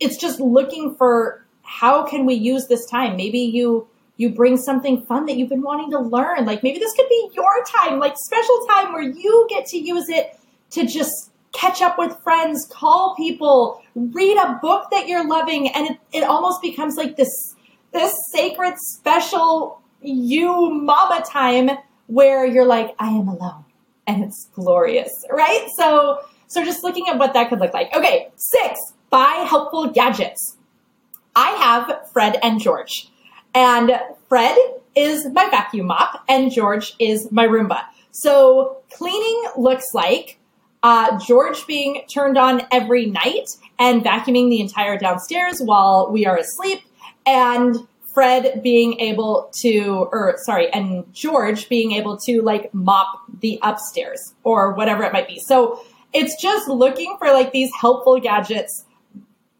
It's 0.00 0.16
just 0.16 0.38
looking 0.38 0.94
for 0.96 1.41
how 1.62 2.04
can 2.04 2.26
we 2.26 2.34
use 2.34 2.66
this 2.68 2.86
time? 2.86 3.16
Maybe 3.16 3.38
you 3.38 3.88
you 4.16 4.30
bring 4.30 4.56
something 4.56 5.04
fun 5.06 5.26
that 5.26 5.36
you've 5.36 5.48
been 5.48 5.62
wanting 5.62 5.90
to 5.90 5.98
learn. 5.98 6.44
Like 6.44 6.62
maybe 6.62 6.78
this 6.78 6.92
could 6.94 7.08
be 7.08 7.30
your 7.34 7.64
time, 7.64 7.98
like 7.98 8.14
special 8.16 8.66
time 8.68 8.92
where 8.92 9.02
you 9.02 9.46
get 9.48 9.66
to 9.66 9.78
use 9.78 10.08
it 10.08 10.38
to 10.70 10.86
just 10.86 11.30
catch 11.52 11.82
up 11.82 11.98
with 11.98 12.16
friends, 12.22 12.66
call 12.70 13.14
people, 13.16 13.82
read 13.94 14.36
a 14.36 14.58
book 14.60 14.88
that 14.90 15.06
you're 15.08 15.26
loving, 15.26 15.68
and 15.68 15.90
it, 15.90 15.98
it 16.12 16.24
almost 16.24 16.62
becomes 16.62 16.96
like 16.96 17.16
this 17.16 17.54
this 17.92 18.14
sacred 18.32 18.74
special 18.78 19.80
you 20.00 20.70
mama 20.70 21.22
time 21.28 21.70
where 22.06 22.46
you're 22.46 22.64
like, 22.64 22.94
I 22.98 23.08
am 23.08 23.28
alone. 23.28 23.64
And 24.06 24.24
it's 24.24 24.48
glorious, 24.54 25.12
right? 25.30 25.68
So 25.76 26.18
so 26.48 26.64
just 26.64 26.82
looking 26.82 27.08
at 27.08 27.18
what 27.18 27.32
that 27.34 27.48
could 27.48 27.60
look 27.60 27.72
like. 27.72 27.94
Okay, 27.94 28.28
six, 28.36 28.78
buy 29.10 29.44
helpful 29.48 29.90
gadgets. 29.90 30.58
I 31.34 31.50
have 31.50 32.10
Fred 32.12 32.38
and 32.42 32.60
George. 32.60 33.10
And 33.54 33.92
Fred 34.28 34.56
is 34.94 35.26
my 35.26 35.48
vacuum 35.50 35.86
mop 35.86 36.24
and 36.28 36.50
George 36.50 36.94
is 36.98 37.30
my 37.30 37.46
Roomba. 37.46 37.84
So 38.10 38.78
cleaning 38.92 39.44
looks 39.56 39.86
like 39.94 40.38
uh, 40.82 41.18
George 41.18 41.66
being 41.66 42.02
turned 42.12 42.36
on 42.36 42.62
every 42.70 43.06
night 43.06 43.48
and 43.78 44.02
vacuuming 44.02 44.50
the 44.50 44.60
entire 44.60 44.98
downstairs 44.98 45.60
while 45.60 46.10
we 46.10 46.26
are 46.26 46.36
asleep, 46.36 46.80
and 47.24 47.76
Fred 48.12 48.62
being 48.62 49.00
able 49.00 49.50
to, 49.62 50.08
or 50.12 50.34
sorry, 50.44 50.70
and 50.72 51.12
George 51.14 51.68
being 51.68 51.92
able 51.92 52.18
to 52.18 52.42
like 52.42 52.72
mop 52.74 53.22
the 53.40 53.58
upstairs 53.62 54.34
or 54.44 54.72
whatever 54.72 55.02
it 55.04 55.12
might 55.12 55.28
be. 55.28 55.38
So 55.38 55.84
it's 56.12 56.40
just 56.40 56.68
looking 56.68 57.16
for 57.18 57.28
like 57.28 57.52
these 57.52 57.70
helpful 57.80 58.20
gadgets 58.20 58.84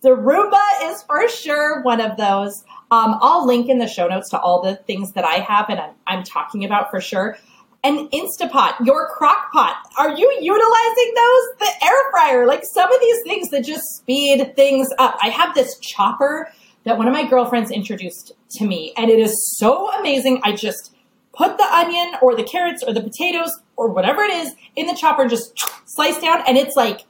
the 0.02 0.10
Roomba 0.10 0.90
is 0.90 1.02
for 1.04 1.28
sure 1.28 1.82
one 1.82 2.00
of 2.00 2.16
those. 2.16 2.64
Um, 2.90 3.18
I'll 3.20 3.46
link 3.46 3.68
in 3.68 3.78
the 3.78 3.86
show 3.86 4.08
notes 4.08 4.30
to 4.30 4.38
all 4.40 4.62
the 4.62 4.76
things 4.76 5.12
that 5.12 5.24
I 5.24 5.36
have 5.36 5.70
and 5.70 5.80
I'm, 5.80 5.94
I'm 6.06 6.24
talking 6.24 6.64
about 6.64 6.90
for 6.90 7.00
sure. 7.00 7.38
an 7.84 8.08
Instapot, 8.08 8.84
your 8.84 9.08
crock 9.08 9.52
pot. 9.52 9.76
Are 9.98 10.10
you 10.10 10.38
utilizing 10.40 11.12
those? 11.14 11.58
The 11.58 11.84
air 11.84 12.10
fryer, 12.10 12.46
like 12.46 12.62
some 12.72 12.92
of 12.92 13.00
these 13.00 13.22
things 13.24 13.48
that 13.50 13.64
just 13.64 13.82
speed 13.96 14.54
things 14.54 14.88
up. 14.98 15.16
I 15.22 15.28
have 15.28 15.54
this 15.54 15.78
chopper 15.78 16.48
that 16.84 16.98
one 16.98 17.08
of 17.08 17.12
my 17.12 17.28
girlfriends 17.28 17.70
introduced 17.70 18.32
to 18.52 18.64
me, 18.66 18.92
and 18.96 19.10
it 19.10 19.18
is 19.18 19.56
so 19.58 19.90
amazing. 19.98 20.40
I 20.44 20.54
just 20.54 20.94
put 21.32 21.56
the 21.56 21.64
onion 21.64 22.14
or 22.20 22.36
the 22.36 22.44
carrots 22.44 22.82
or 22.86 22.92
the 22.92 23.02
potatoes 23.02 23.50
or 23.76 23.88
whatever 23.88 24.22
it 24.22 24.32
is 24.32 24.54
in 24.76 24.86
the 24.86 24.94
chopper 24.94 25.22
and 25.22 25.30
just 25.30 25.52
slice 25.86 26.20
down, 26.20 26.42
and 26.46 26.56
it's 26.56 26.76
like 26.76 27.04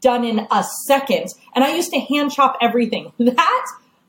done 0.00 0.24
in 0.24 0.46
a 0.50 0.64
second. 0.86 1.28
And 1.54 1.64
I 1.64 1.74
used 1.74 1.90
to 1.92 2.00
hand 2.00 2.32
chop 2.32 2.56
everything. 2.60 3.12
That 3.18 3.66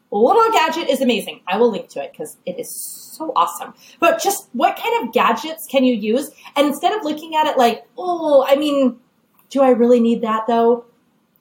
little 0.09 0.51
gadget 0.53 0.89
is 0.89 1.01
amazing. 1.01 1.41
I 1.47 1.57
will 1.57 1.69
link 1.69 1.89
to 1.89 2.01
it 2.01 2.13
because 2.13 2.37
it 2.45 2.57
is 2.57 2.73
so 3.17 3.33
awesome. 3.35 3.73
But 3.99 4.21
just 4.21 4.47
what 4.53 4.77
kind 4.77 5.03
of 5.03 5.13
gadgets 5.13 5.67
can 5.69 5.83
you 5.83 5.93
use? 5.93 6.29
And 6.55 6.67
instead 6.67 6.93
of 6.93 7.03
looking 7.03 7.35
at 7.35 7.45
it 7.47 7.57
like, 7.57 7.85
oh, 7.97 8.45
I 8.47 8.55
mean, 8.55 8.99
do 9.49 9.61
I 9.61 9.71
really 9.71 9.99
need 9.99 10.21
that 10.21 10.47
though? 10.47 10.85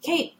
Kate, 0.03 0.35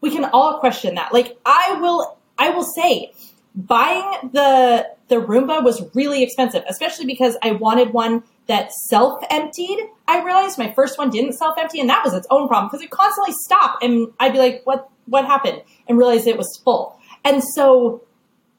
we 0.00 0.10
can 0.10 0.24
all 0.24 0.58
question 0.58 0.96
that. 0.96 1.12
Like, 1.12 1.38
I 1.44 1.78
will, 1.80 2.18
I 2.38 2.50
will 2.50 2.64
say, 2.64 3.12
buying 3.54 4.30
the 4.32 4.88
the 5.08 5.16
Roomba 5.16 5.62
was 5.62 5.82
really 5.94 6.22
expensive, 6.22 6.62
especially 6.68 7.04
because 7.04 7.36
I 7.42 7.52
wanted 7.52 7.92
one 7.92 8.22
that 8.50 8.72
self 8.72 9.22
emptied. 9.30 9.78
I 10.08 10.24
realized 10.24 10.58
my 10.58 10.72
first 10.72 10.98
one 10.98 11.08
didn't 11.08 11.34
self 11.34 11.56
empty, 11.56 11.80
and 11.80 11.88
that 11.88 12.04
was 12.04 12.12
its 12.12 12.26
own 12.30 12.48
problem 12.48 12.68
because 12.68 12.84
it 12.84 12.90
constantly 12.90 13.32
stopped, 13.44 13.82
and 13.82 14.08
I'd 14.18 14.32
be 14.32 14.38
like, 14.38 14.62
"What? 14.64 14.90
What 15.06 15.24
happened?" 15.24 15.62
and 15.88 15.96
realize 15.96 16.26
it 16.26 16.36
was 16.36 16.60
full. 16.64 16.98
And 17.24 17.42
so, 17.54 18.02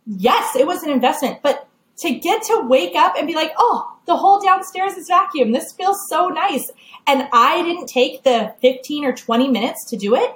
yes, 0.06 0.56
it 0.56 0.66
was 0.66 0.84
an 0.84 0.90
investment, 0.90 1.40
but 1.44 1.68
to 2.00 2.12
get 2.12 2.42
to 2.44 2.66
wake 2.68 2.96
up 2.96 3.16
and 3.18 3.28
be 3.28 3.36
like, 3.36 3.52
"Oh, 3.58 3.92
the 4.06 4.16
whole 4.16 4.42
downstairs 4.42 4.94
is 4.94 5.08
vacuum. 5.08 5.52
This 5.52 5.74
feels 5.74 5.98
so 6.10 6.30
nice," 6.30 6.72
and 7.06 7.28
I 7.34 7.62
didn't 7.62 7.88
take 7.88 8.24
the 8.24 8.56
fifteen 8.62 9.04
or 9.04 9.14
twenty 9.14 9.50
minutes 9.50 9.90
to 9.90 9.98
do 9.98 10.16
it. 10.16 10.34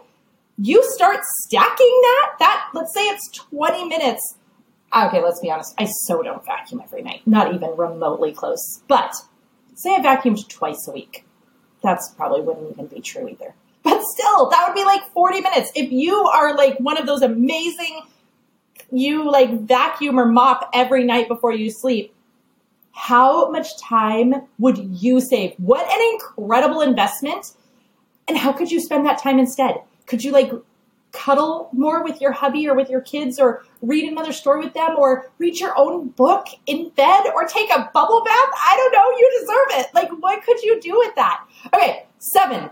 You 0.58 0.84
start 0.94 1.20
stacking 1.46 2.02
that. 2.04 2.36
That 2.40 2.70
let's 2.74 2.94
say 2.94 3.06
it's 3.08 3.30
twenty 3.32 3.86
minutes 3.86 4.36
okay, 4.96 5.22
let's 5.22 5.42
be 5.42 5.52
honest, 5.52 5.74
I 5.78 5.86
so 5.86 6.22
don't 6.22 6.46
vacuum 6.46 6.82
every 6.82 7.02
night, 7.02 7.22
not 7.26 7.54
even 7.54 7.76
remotely 7.76 8.32
close. 8.32 8.82
But 8.88 9.14
say 9.76 9.96
I 9.96 10.00
vacuumed 10.00 10.48
twice 10.50 10.88
a 10.88 10.92
week. 10.92 11.26
That's 11.84 12.10
probably 12.12 12.42
wouldn't 12.42 12.72
even 12.72 12.88
be 12.88 13.02
true 13.02 13.28
either. 13.30 13.54
But 13.84 14.02
still, 14.02 14.50
that 14.50 14.66
would 14.68 14.76
be 14.76 14.84
like 14.84 15.04
40 15.14 15.42
minutes. 15.42 15.72
If 15.76 15.92
you 15.92 16.16
are 16.16 16.56
like 16.56 16.78
one 16.80 16.98
of 16.98 17.06
those 17.06 17.22
amazing, 17.22 18.02
you 18.92 19.30
like 19.30 19.62
vacuum 19.62 20.20
or 20.20 20.26
mop 20.26 20.70
every 20.74 21.04
night 21.04 21.28
before 21.28 21.52
you 21.52 21.70
sleep, 21.70 22.14
how 22.92 23.52
much 23.52 23.78
time 23.80 24.48
would 24.58 24.78
you 24.78 25.20
save? 25.20 25.54
What 25.58 25.86
an 25.86 26.14
incredible 26.14 26.82
investment. 26.82 27.54
And 28.28 28.38
how 28.38 28.54
could 28.54 28.72
you 28.72 28.82
spend 28.82 29.06
that 29.06 29.22
time 29.22 29.38
instead? 29.38 29.76
Could 30.08 30.24
you 30.24 30.32
like 30.32 30.52
cuddle 31.16 31.70
more 31.72 32.04
with 32.04 32.22
your 32.22 32.32
hubby 32.32 32.68
or 32.68 32.76
with 32.76 32.90
your 32.90 33.02
kids 33.02 33.40
or 33.40 33.64
read 33.82 34.10
another 34.10 34.34
story 34.34 34.64
with 34.64 34.74
them 34.74 34.96
or 34.98 35.32
read 35.38 35.60
your 35.60 35.78
own 35.78 36.10
book 36.10 36.48
in 36.66 36.90
bed 36.90 37.26
or 37.34 37.46
take 37.46 37.70
a 37.70 37.90
bubble 37.94 38.24
bath. 38.24 38.50
I 38.54 38.74
don't 38.76 38.94
know. 38.94 39.18
You 39.18 39.40
deserve 39.40 39.86
it. 39.86 39.94
Like, 39.94 40.10
what 40.22 40.44
could 40.44 40.62
you 40.62 40.80
do 40.82 40.98
with 40.98 41.16
that? 41.16 41.46
Okay. 41.74 42.06
Seven, 42.20 42.70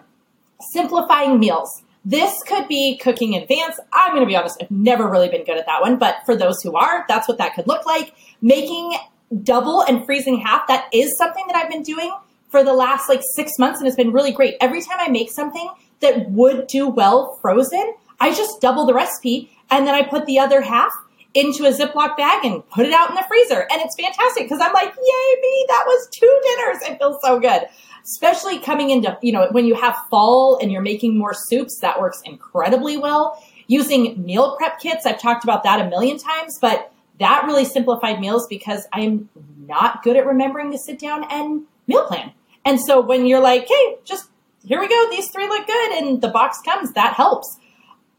simplifying 0.71 1.39
meals. 1.39 1.83
This 2.05 2.43
could 2.43 2.67
be 2.67 2.97
cooking 2.97 3.33
in 3.33 3.43
advance. 3.43 3.79
I'm 3.93 4.11
going 4.11 4.23
to 4.23 4.27
be 4.27 4.35
honest. 4.35 4.61
I've 4.61 4.71
never 4.71 5.09
really 5.09 5.29
been 5.29 5.45
good 5.45 5.57
at 5.57 5.65
that 5.67 5.81
one, 5.81 5.97
but 5.97 6.17
for 6.25 6.35
those 6.35 6.61
who 6.61 6.75
are, 6.75 7.05
that's 7.07 7.27
what 7.27 7.37
that 7.37 7.55
could 7.55 7.67
look 7.67 7.85
like. 7.85 8.13
Making 8.41 8.93
double 9.41 9.81
and 9.81 10.05
freezing 10.05 10.37
half. 10.37 10.67
That 10.67 10.87
is 10.93 11.17
something 11.17 11.45
that 11.47 11.55
I've 11.55 11.69
been 11.69 11.83
doing 11.83 12.13
for 12.49 12.63
the 12.63 12.73
last 12.73 13.09
like 13.09 13.21
six 13.33 13.53
months 13.57 13.79
and 13.79 13.87
it's 13.87 13.95
been 13.95 14.11
really 14.11 14.31
great. 14.31 14.55
Every 14.61 14.81
time 14.81 14.97
I 14.99 15.09
make 15.09 15.31
something 15.31 15.69
that 16.01 16.29
would 16.29 16.67
do 16.67 16.87
well 16.87 17.39
frozen, 17.41 17.95
I 18.23 18.33
just 18.33 18.61
double 18.61 18.85
the 18.85 18.93
recipe 18.93 19.51
and 19.69 19.85
then 19.85 19.93
I 19.93 20.01
put 20.01 20.25
the 20.25 20.39
other 20.39 20.61
half 20.61 20.93
into 21.33 21.65
a 21.65 21.73
Ziploc 21.73 22.15
bag 22.15 22.45
and 22.45 22.65
put 22.69 22.85
it 22.85 22.93
out 22.93 23.09
in 23.09 23.15
the 23.15 23.25
freezer. 23.27 23.67
And 23.69 23.81
it's 23.81 23.99
fantastic 23.99 24.45
because 24.45 24.61
I'm 24.61 24.71
like, 24.71 24.95
yay 24.95 25.41
me, 25.41 25.65
that 25.67 25.83
was 25.85 26.07
two 26.17 26.39
dinners. 26.43 26.89
It 26.89 26.99
feels 26.99 27.17
so 27.21 27.37
good. 27.37 27.63
Especially 28.05 28.59
coming 28.59 28.91
into, 28.91 29.17
you 29.21 29.33
know, 29.33 29.49
when 29.51 29.65
you 29.65 29.75
have 29.75 29.97
fall 30.09 30.57
and 30.61 30.71
you're 30.71 30.81
making 30.81 31.17
more 31.17 31.33
soups, 31.33 31.79
that 31.81 31.99
works 31.99 32.21
incredibly 32.23 32.95
well. 32.95 33.43
Using 33.67 34.23
meal 34.23 34.55
prep 34.55 34.79
kits, 34.79 35.05
I've 35.05 35.19
talked 35.19 35.43
about 35.43 35.63
that 35.63 35.81
a 35.81 35.89
million 35.89 36.17
times, 36.17 36.57
but 36.61 36.93
that 37.19 37.43
really 37.45 37.65
simplified 37.65 38.21
meals 38.21 38.47
because 38.49 38.87
I'm 38.93 39.27
not 39.67 40.01
good 40.01 40.15
at 40.15 40.25
remembering 40.25 40.71
to 40.71 40.77
sit 40.77 40.97
down 40.97 41.25
and 41.29 41.63
meal 41.87 42.07
plan. 42.07 42.31
And 42.63 42.79
so 42.79 43.01
when 43.01 43.25
you're 43.25 43.41
like, 43.41 43.67
hey, 43.67 43.97
just 44.05 44.29
here 44.65 44.79
we 44.79 44.87
go, 44.87 45.09
these 45.11 45.29
three 45.29 45.47
look 45.49 45.67
good, 45.67 45.91
and 45.91 46.21
the 46.21 46.29
box 46.29 46.59
comes, 46.63 46.93
that 46.93 47.15
helps. 47.15 47.59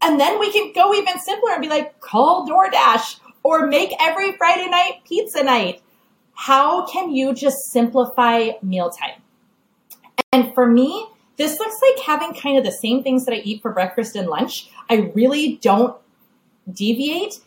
And 0.01 0.19
then 0.19 0.39
we 0.39 0.51
can 0.51 0.71
go 0.73 0.93
even 0.93 1.19
simpler 1.19 1.51
and 1.51 1.61
be 1.61 1.69
like, 1.69 1.99
call 1.99 2.47
DoorDash 2.47 3.19
or 3.43 3.67
make 3.67 3.93
every 3.99 4.33
Friday 4.33 4.69
night 4.69 5.01
pizza 5.07 5.43
night. 5.43 5.81
How 6.33 6.85
can 6.85 7.11
you 7.11 7.33
just 7.33 7.57
simplify 7.71 8.51
mealtime? 8.61 9.21
And 10.31 10.53
for 10.53 10.67
me, 10.67 11.07
this 11.37 11.59
looks 11.59 11.75
like 11.81 12.05
having 12.05 12.33
kind 12.33 12.57
of 12.57 12.63
the 12.63 12.71
same 12.71 13.03
things 13.03 13.25
that 13.25 13.33
I 13.33 13.37
eat 13.37 13.61
for 13.61 13.71
breakfast 13.71 14.15
and 14.15 14.27
lunch. 14.27 14.69
I 14.89 15.11
really 15.15 15.57
don't 15.61 15.95
deviate 16.71 17.39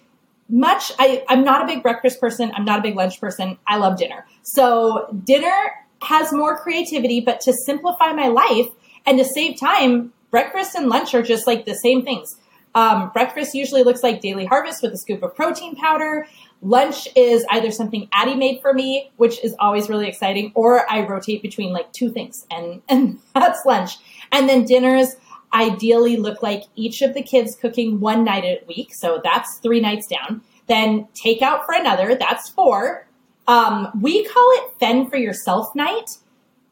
much. 0.49 0.93
I, 0.99 1.25
I'm 1.29 1.45
not 1.45 1.63
a 1.63 1.67
big 1.67 1.83
breakfast 1.83 2.21
person. 2.21 2.51
I'm 2.55 2.65
not 2.65 2.81
a 2.81 2.83
big 2.83 2.97
lunch 2.97 3.21
person. 3.21 3.59
I 3.67 3.77
love 3.77 3.99
dinner. 3.99 4.27
So 4.43 5.15
dinner 5.25 5.73
has 6.03 6.33
more 6.33 6.59
creativity, 6.59 7.21
but 7.21 7.41
to 7.43 7.53
simplify 7.53 8.13
my 8.13 8.29
life 8.29 8.69
and 9.05 9.19
to 9.19 9.25
save 9.25 9.59
time, 9.59 10.13
breakfast 10.31 10.75
and 10.75 10.88
lunch 10.88 11.14
are 11.14 11.23
just 11.23 11.47
like 11.47 11.64
the 11.64 11.75
same 11.75 12.05
things. 12.05 12.37
Um, 12.75 13.11
breakfast 13.12 13.55
usually 13.55 13.83
looks 13.83 14.03
like 14.03 14.21
Daily 14.21 14.45
Harvest 14.45 14.83
with 14.83 14.93
a 14.93 14.99
scoop 14.99 15.23
of 15.23 15.35
protein 15.35 15.75
powder. 15.75 16.27
Lunch 16.61 17.09
is 17.17 17.45
either 17.51 17.71
something 17.71 18.09
Addie 18.12 18.35
made 18.35 18.61
for 18.61 18.73
me, 18.73 19.11
which 19.17 19.43
is 19.45 19.55
always 19.59 19.88
really 19.88 20.09
exciting, 20.09 20.53
or 20.55 20.91
I 20.91 21.07
rotate 21.07 21.41
between 21.41 21.73
like 21.73 21.93
two 21.93 22.11
things, 22.11 22.47
and 22.51 22.83
and 22.88 23.19
that's 23.35 23.64
lunch. 23.64 23.99
And 24.33 24.49
then 24.49 24.64
dinners 24.64 25.17
ideally 25.53 26.17
look 26.17 26.43
like 26.43 26.64
each 26.75 27.01
of 27.01 27.14
the 27.14 27.23
kids 27.23 27.57
cooking 27.57 28.01
one 28.01 28.25
night 28.25 28.45
a 28.45 28.61
week, 28.67 28.91
so 28.95 29.21
that's 29.23 29.59
three 29.59 29.81
nights 29.81 30.07
down. 30.07 30.43
Then 30.67 31.09
takeout 31.14 31.64
for 31.64 31.75
another, 31.75 32.14
that's 32.14 32.51
four. 32.51 33.07
Um, 33.47 33.88
we 34.01 34.25
call 34.25 34.51
it 34.57 34.75
Fend 34.79 35.11
for 35.11 35.17
Yourself 35.17 35.75
night, 35.75 36.11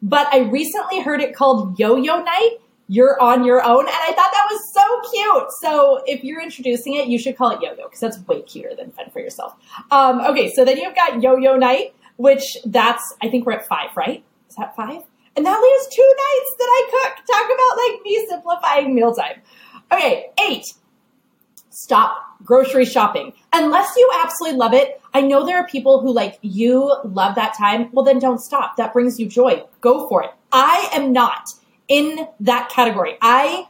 but 0.03 0.27
I 0.33 0.40
recently 0.40 1.01
heard 1.01 1.23
it 1.23 1.35
called 1.35 1.79
Yo 1.79 1.97
Yo 1.97 2.21
night 2.21 2.59
you're 2.88 3.20
on 3.20 3.44
your 3.44 3.64
own. 3.64 3.81
And 3.81 3.88
I 3.88 4.12
thought 4.12 4.31
that 4.33 4.49
was 4.51 4.72
so 4.72 5.11
cute. 5.11 5.46
So 5.61 6.03
if 6.07 6.22
you're 6.22 6.40
introducing 6.40 6.94
it, 6.94 7.09
you 7.09 7.18
should 7.18 7.37
call 7.37 7.51
it 7.51 7.61
yo-yo 7.61 7.85
because 7.85 8.01
that's 8.01 8.18
way 8.27 8.42
cuter 8.42 8.75
than 8.77 8.90
fend 8.92 9.12
for 9.12 9.20
yourself. 9.20 9.55
Um, 9.90 10.20
okay. 10.20 10.53
So 10.53 10.64
then 10.64 10.79
you've 10.79 10.94
got 10.94 11.22
yo-yo 11.22 11.57
night, 11.57 11.94
which 12.16 12.57
that's, 12.64 13.03
I 13.20 13.29
think 13.29 13.44
we're 13.46 13.53
at 13.55 13.66
five, 13.66 13.96
right? 13.96 14.25
Is 14.49 14.57
that 14.57 14.77
five? 14.77 15.03
And 15.37 15.44
that 15.44 15.61
leaves 15.61 15.94
two 15.94 16.14
nights 16.16 16.57
that 16.59 16.68
I 16.68 16.88
cook. 16.90 17.27
Talk 17.27 17.46
about 17.55 17.77
like 17.77 18.03
me 18.05 18.27
simplifying 18.29 18.94
mealtime. 18.94 19.42
Okay. 19.92 20.31
Eight. 20.49 20.64
Stop 21.70 22.22
grocery 22.44 22.85
shopping. 22.85 23.33
Unless 23.53 23.96
you 23.96 24.11
absolutely 24.22 24.59
love 24.59 24.72
it. 24.72 25.01
I 25.12 25.22
know 25.22 25.44
there 25.44 25.59
are 25.59 25.66
people 25.66 26.01
who 26.01 26.12
like 26.12 26.38
you 26.42 26.94
love 27.05 27.35
that 27.35 27.55
time. 27.59 27.90
Well, 27.92 28.05
then 28.05 28.18
don't 28.18 28.38
stop. 28.38 28.77
That 28.77 28.92
brings 28.92 29.18
you 29.18 29.27
joy. 29.29 29.64
Go 29.81 30.09
for 30.09 30.22
it. 30.22 30.31
I 30.53 30.88
am 30.92 31.12
not 31.12 31.42
in 31.88 32.29
that 32.40 32.68
category. 32.68 33.16
I 33.20 33.68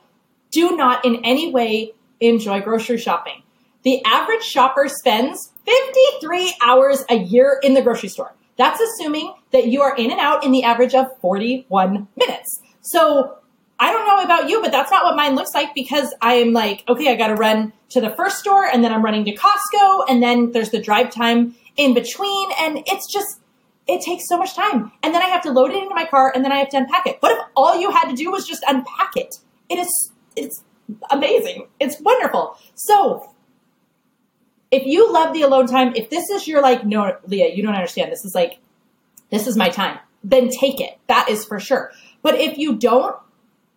do 0.52 0.76
not 0.76 1.04
in 1.04 1.24
any 1.24 1.52
way 1.52 1.92
enjoy 2.20 2.60
grocery 2.60 2.98
shopping. 2.98 3.42
The 3.82 4.02
average 4.04 4.42
shopper 4.42 4.88
spends 4.88 5.52
53 5.64 6.54
hours 6.62 7.04
a 7.08 7.16
year 7.16 7.60
in 7.62 7.74
the 7.74 7.82
grocery 7.82 8.08
store. 8.08 8.34
That's 8.56 8.80
assuming 8.80 9.34
that 9.52 9.66
you 9.66 9.82
are 9.82 9.94
in 9.96 10.10
and 10.10 10.20
out 10.20 10.44
in 10.44 10.50
the 10.50 10.64
average 10.64 10.94
of 10.94 11.06
41 11.20 12.08
minutes. 12.16 12.60
So 12.80 13.38
I 13.78 13.92
don't 13.92 14.06
know 14.06 14.24
about 14.24 14.48
you, 14.48 14.62
but 14.62 14.72
that's 14.72 14.90
not 14.90 15.04
what 15.04 15.16
mine 15.16 15.34
looks 15.34 15.54
like 15.54 15.74
because 15.74 16.14
I 16.22 16.34
am 16.34 16.52
like, 16.52 16.82
okay, 16.88 17.12
I 17.12 17.16
got 17.16 17.28
to 17.28 17.34
run 17.34 17.72
to 17.90 18.00
the 18.00 18.10
first 18.10 18.38
store 18.38 18.64
and 18.64 18.82
then 18.82 18.92
I'm 18.92 19.04
running 19.04 19.24
to 19.26 19.36
Costco 19.36 20.06
and 20.08 20.22
then 20.22 20.52
there's 20.52 20.70
the 20.70 20.80
drive 20.80 21.10
time 21.10 21.54
in 21.76 21.92
between. 21.92 22.50
And 22.58 22.82
it's 22.86 23.12
just, 23.12 23.40
it 23.86 24.00
takes 24.02 24.28
so 24.28 24.36
much 24.36 24.54
time. 24.54 24.92
And 25.02 25.14
then 25.14 25.22
I 25.22 25.26
have 25.26 25.42
to 25.42 25.50
load 25.50 25.70
it 25.70 25.82
into 25.82 25.94
my 25.94 26.06
car 26.06 26.32
and 26.34 26.44
then 26.44 26.52
I 26.52 26.58
have 26.58 26.68
to 26.70 26.76
unpack 26.76 27.06
it. 27.06 27.18
What 27.20 27.32
if 27.32 27.38
all 27.56 27.78
you 27.78 27.90
had 27.90 28.08
to 28.08 28.16
do 28.16 28.30
was 28.30 28.46
just 28.46 28.64
unpack 28.66 29.16
it? 29.16 29.36
It 29.68 29.78
is, 29.78 30.12
it's 30.34 30.62
amazing. 31.10 31.68
It's 31.78 32.00
wonderful. 32.00 32.58
So 32.74 33.32
if 34.70 34.84
you 34.84 35.12
love 35.12 35.32
the 35.32 35.42
alone 35.42 35.66
time, 35.66 35.92
if 35.94 36.10
this 36.10 36.28
is 36.30 36.48
your 36.48 36.62
like, 36.62 36.84
no, 36.84 37.16
Leah, 37.26 37.54
you 37.54 37.62
don't 37.62 37.74
understand. 37.74 38.10
This 38.10 38.24
is 38.24 38.34
like, 38.34 38.58
this 39.30 39.46
is 39.46 39.56
my 39.56 39.68
time, 39.68 39.98
then 40.24 40.48
take 40.48 40.80
it. 40.80 40.98
That 41.06 41.28
is 41.28 41.44
for 41.44 41.60
sure. 41.60 41.92
But 42.22 42.40
if 42.40 42.58
you 42.58 42.76
don't, 42.76 43.16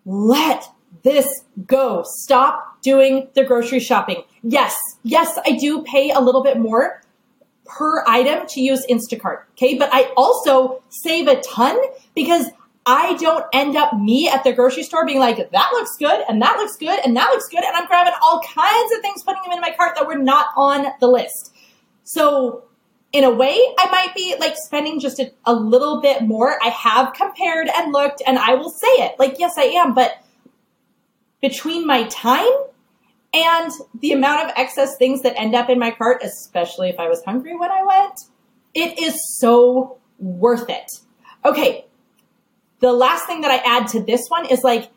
let 0.05 0.65
this 1.03 1.27
go. 1.67 2.03
Stop 2.03 2.81
doing 2.81 3.27
the 3.35 3.43
grocery 3.43 3.79
shopping. 3.79 4.23
Yes, 4.41 4.75
yes, 5.03 5.37
I 5.45 5.51
do 5.51 5.83
pay 5.83 6.11
a 6.11 6.19
little 6.19 6.43
bit 6.43 6.57
more 6.57 7.01
per 7.69 8.03
item 8.07 8.47
to 8.47 8.61
use 8.61 8.85
Instacart. 8.89 9.43
Okay. 9.51 9.77
But 9.77 9.89
I 9.93 10.11
also 10.17 10.83
save 10.89 11.27
a 11.27 11.39
ton 11.41 11.79
because 12.15 12.47
I 12.85 13.15
don't 13.17 13.45
end 13.53 13.77
up 13.77 13.93
me 13.97 14.27
at 14.27 14.43
the 14.43 14.51
grocery 14.51 14.83
store 14.83 15.05
being 15.05 15.19
like, 15.19 15.37
that 15.37 15.69
looks 15.73 15.95
good 15.97 16.23
and 16.27 16.41
that 16.41 16.57
looks 16.57 16.75
good 16.77 16.99
and 17.05 17.15
that 17.15 17.29
looks 17.29 17.47
good. 17.47 17.63
And 17.63 17.75
I'm 17.75 17.85
grabbing 17.87 18.13
all 18.23 18.41
kinds 18.41 18.93
of 18.95 19.01
things, 19.01 19.21
putting 19.23 19.43
them 19.43 19.53
in 19.53 19.61
my 19.61 19.71
cart 19.77 19.95
that 19.95 20.07
were 20.07 20.17
not 20.17 20.47
on 20.57 20.87
the 20.99 21.07
list. 21.07 21.53
So 22.03 22.63
in 23.11 23.23
a 23.23 23.29
way, 23.29 23.59
I 23.77 23.89
might 23.91 24.15
be 24.15 24.35
like 24.39 24.55
spending 24.55 24.99
just 24.99 25.19
a, 25.19 25.31
a 25.45 25.53
little 25.53 26.01
bit 26.01 26.23
more. 26.23 26.57
I 26.63 26.69
have 26.69 27.13
compared 27.13 27.69
and 27.69 27.93
looked 27.93 28.23
and 28.25 28.39
I 28.39 28.55
will 28.55 28.71
say 28.71 28.87
it 28.87 29.19
like, 29.19 29.35
yes, 29.37 29.53
I 29.57 29.63
am. 29.63 29.93
But 29.93 30.23
between 31.41 31.85
my 31.85 32.03
time 32.05 32.49
and 33.33 33.71
the 33.99 34.11
amount 34.11 34.45
of 34.45 34.53
excess 34.55 34.97
things 34.97 35.21
that 35.21 35.39
end 35.39 35.55
up 35.55 35.69
in 35.69 35.79
my 35.79 35.91
cart, 35.91 36.21
especially 36.23 36.89
if 36.89 36.99
I 36.99 37.07
was 37.07 37.23
hungry 37.23 37.55
when 37.55 37.71
I 37.71 37.83
went, 37.83 38.19
it 38.73 38.99
is 38.99 39.15
so 39.37 39.97
worth 40.17 40.69
it. 40.69 40.89
Okay. 41.45 41.85
The 42.79 42.93
last 42.93 43.25
thing 43.25 43.41
that 43.41 43.51
I 43.51 43.57
add 43.57 43.87
to 43.89 44.01
this 44.01 44.27
one 44.29 44.45
is 44.45 44.63
like, 44.63 44.89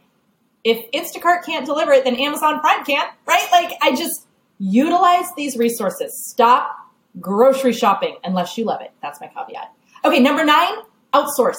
if 0.65 0.91
Instacart 0.93 1.45
can't 1.45 1.67
deliver 1.67 1.93
it, 1.93 2.05
then 2.05 2.15
Amazon 2.15 2.61
Prime 2.61 2.85
can't, 2.85 3.11
right? 3.27 3.47
Like, 3.51 3.73
I 3.83 3.95
just 3.97 4.27
utilize 4.59 5.27
these 5.37 5.57
resources. 5.57 6.31
Stop 6.31 6.77
grocery 7.21 7.73
shopping 7.73 8.17
unless 8.23 8.57
you 8.57 8.65
love 8.65 8.81
it. 8.81 8.93
That's 9.03 9.21
my 9.21 9.27
caveat. 9.27 9.73
Okay, 10.05 10.21
number 10.21 10.45
nine, 10.45 10.75
outsource. 11.13 11.59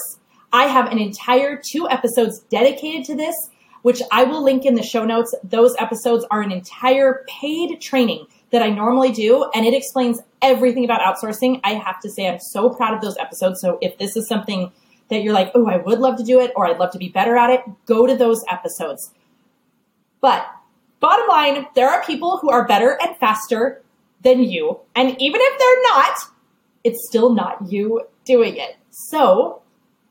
I 0.54 0.66
have 0.66 0.92
an 0.92 1.00
entire 1.00 1.62
two 1.62 1.90
episodes 1.90 2.40
dedicated 2.50 3.06
to 3.06 3.16
this 3.16 3.36
which 3.84 4.02
I 4.12 4.24
will 4.24 4.43
link 4.43 4.65
in 4.65 4.74
the 4.74 4.82
show 4.82 5.06
notes. 5.06 5.36
Those 5.43 5.76
episodes 5.78 6.26
are 6.32 6.41
an 6.41 6.52
entire 6.52 7.24
paid 7.28 7.80
training 7.80 8.26
that 8.50 8.63
I 8.63 8.69
normally 8.69 9.12
do, 9.12 9.50
and 9.54 9.65
it 9.65 9.74
explains 9.74 10.19
everything 10.41 10.86
about 10.86 11.02
outsourcing. 11.02 11.60
I 11.63 11.74
have 11.74 12.00
to 12.02 12.10
say, 12.10 12.28
I'm 12.28 12.39
so 12.39 12.69
proud 12.69 12.93
of 12.93 13.02
those 13.02 13.17
episodes. 13.17 13.62
So 13.62 13.78
if 13.82 13.98
this 13.98 14.15
is 14.15 14.28
something 14.28 14.72
that 15.10 15.22
you're 15.22 15.34
like, 15.34 15.52
oh, 15.54 15.67
I 15.67 15.78
would 15.78 16.00
love 16.00 16.17
to 16.17 16.24
do 16.24 16.39
it, 16.39 16.52
or 16.56 16.65
I'd 16.65 16.80
love 16.80 16.91
to 16.91 16.98
be 16.98 17.10
better 17.10 17.36
at 17.38 17.50
it, 17.50 17.62
go 17.86 18.08
to 18.08 18.15
those 18.15 18.43
episodes. 18.50 19.12
But 20.22 20.46
bottom 21.00 21.28
line, 21.28 21.67
there 21.76 21.89
are 21.89 22.04
people 22.04 22.38
who 22.38 22.50
are 22.50 22.65
better 22.65 22.98
and 23.02 23.17
faster 23.17 23.82
than 24.22 24.41
you. 24.41 24.80
And 24.96 25.10
even 25.19 25.41
if 25.43 25.60
they're 25.60 25.82
not, 25.96 26.17
it's 26.84 27.06
still 27.08 27.34
not 27.34 27.72
you 27.72 28.04
doing 28.24 28.56
it. 28.56 28.78
So, 28.89 29.62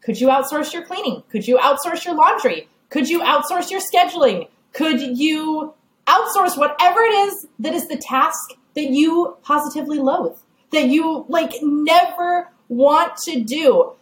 could 0.03 0.21
you 0.21 0.29
outsource 0.29 0.75
your 0.75 0.85
cleaning? 0.85 1.23
Could 1.31 1.47
you 1.49 1.57
outsource 1.57 2.05
your 2.05 2.15
laundry? 2.15 2.69
Could 2.93 3.09
you 3.09 3.21
outsource 3.21 3.71
your 3.71 3.81
scheduling? 3.81 4.49
Could 4.75 5.01
you 5.01 5.73
outsource 6.07 6.59
whatever 6.59 7.01
it 7.01 7.15
is 7.27 7.47
that 7.61 7.73
is 7.73 7.89
the 7.89 7.97
task 7.97 8.39
that 8.75 8.91
you 8.91 9.39
positively 9.43 9.99
loathe, 9.99 10.37
that 10.73 10.89
you 10.89 11.25
like 11.27 11.53
never 11.63 12.51
want 12.69 13.17
to 13.25 13.43
do? 13.43 13.93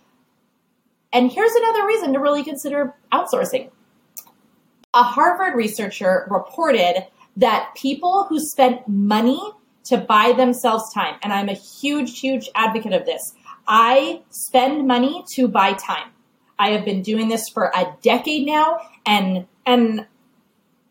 And 1.13 1.31
here's 1.31 1.53
another 1.55 1.87
reason 1.87 2.13
to 2.15 2.19
really 2.19 2.43
consider 2.43 2.93
outsourcing. 3.13 3.71
A 4.93 5.05
Harvard 5.05 5.55
researcher 5.55 6.27
reported 6.29 7.07
that 7.37 7.73
people 7.77 8.27
who 8.29 8.41
spent 8.41 8.89
money 8.89 9.41
to 9.85 9.99
buy 9.99 10.33
themselves 10.33 10.93
time, 10.93 11.15
and 11.23 11.33
I'm 11.33 11.49
a 11.49 11.55
huge, 11.55 12.19
huge 12.19 12.49
advocate 12.57 12.93
of 12.93 13.07
this. 13.07 13.23
I 13.69 14.23
spend 14.31 14.89
money 14.89 15.25
to 15.37 15.47
buy 15.47 15.75
time. 15.75 16.11
I 16.61 16.73
have 16.73 16.85
been 16.85 17.03
doing 17.03 17.29
this 17.29 17.49
for 17.49 17.73
a 17.75 17.97
decade 18.03 18.47
now 18.47 18.81
and 19.07 19.47
and 19.65 20.07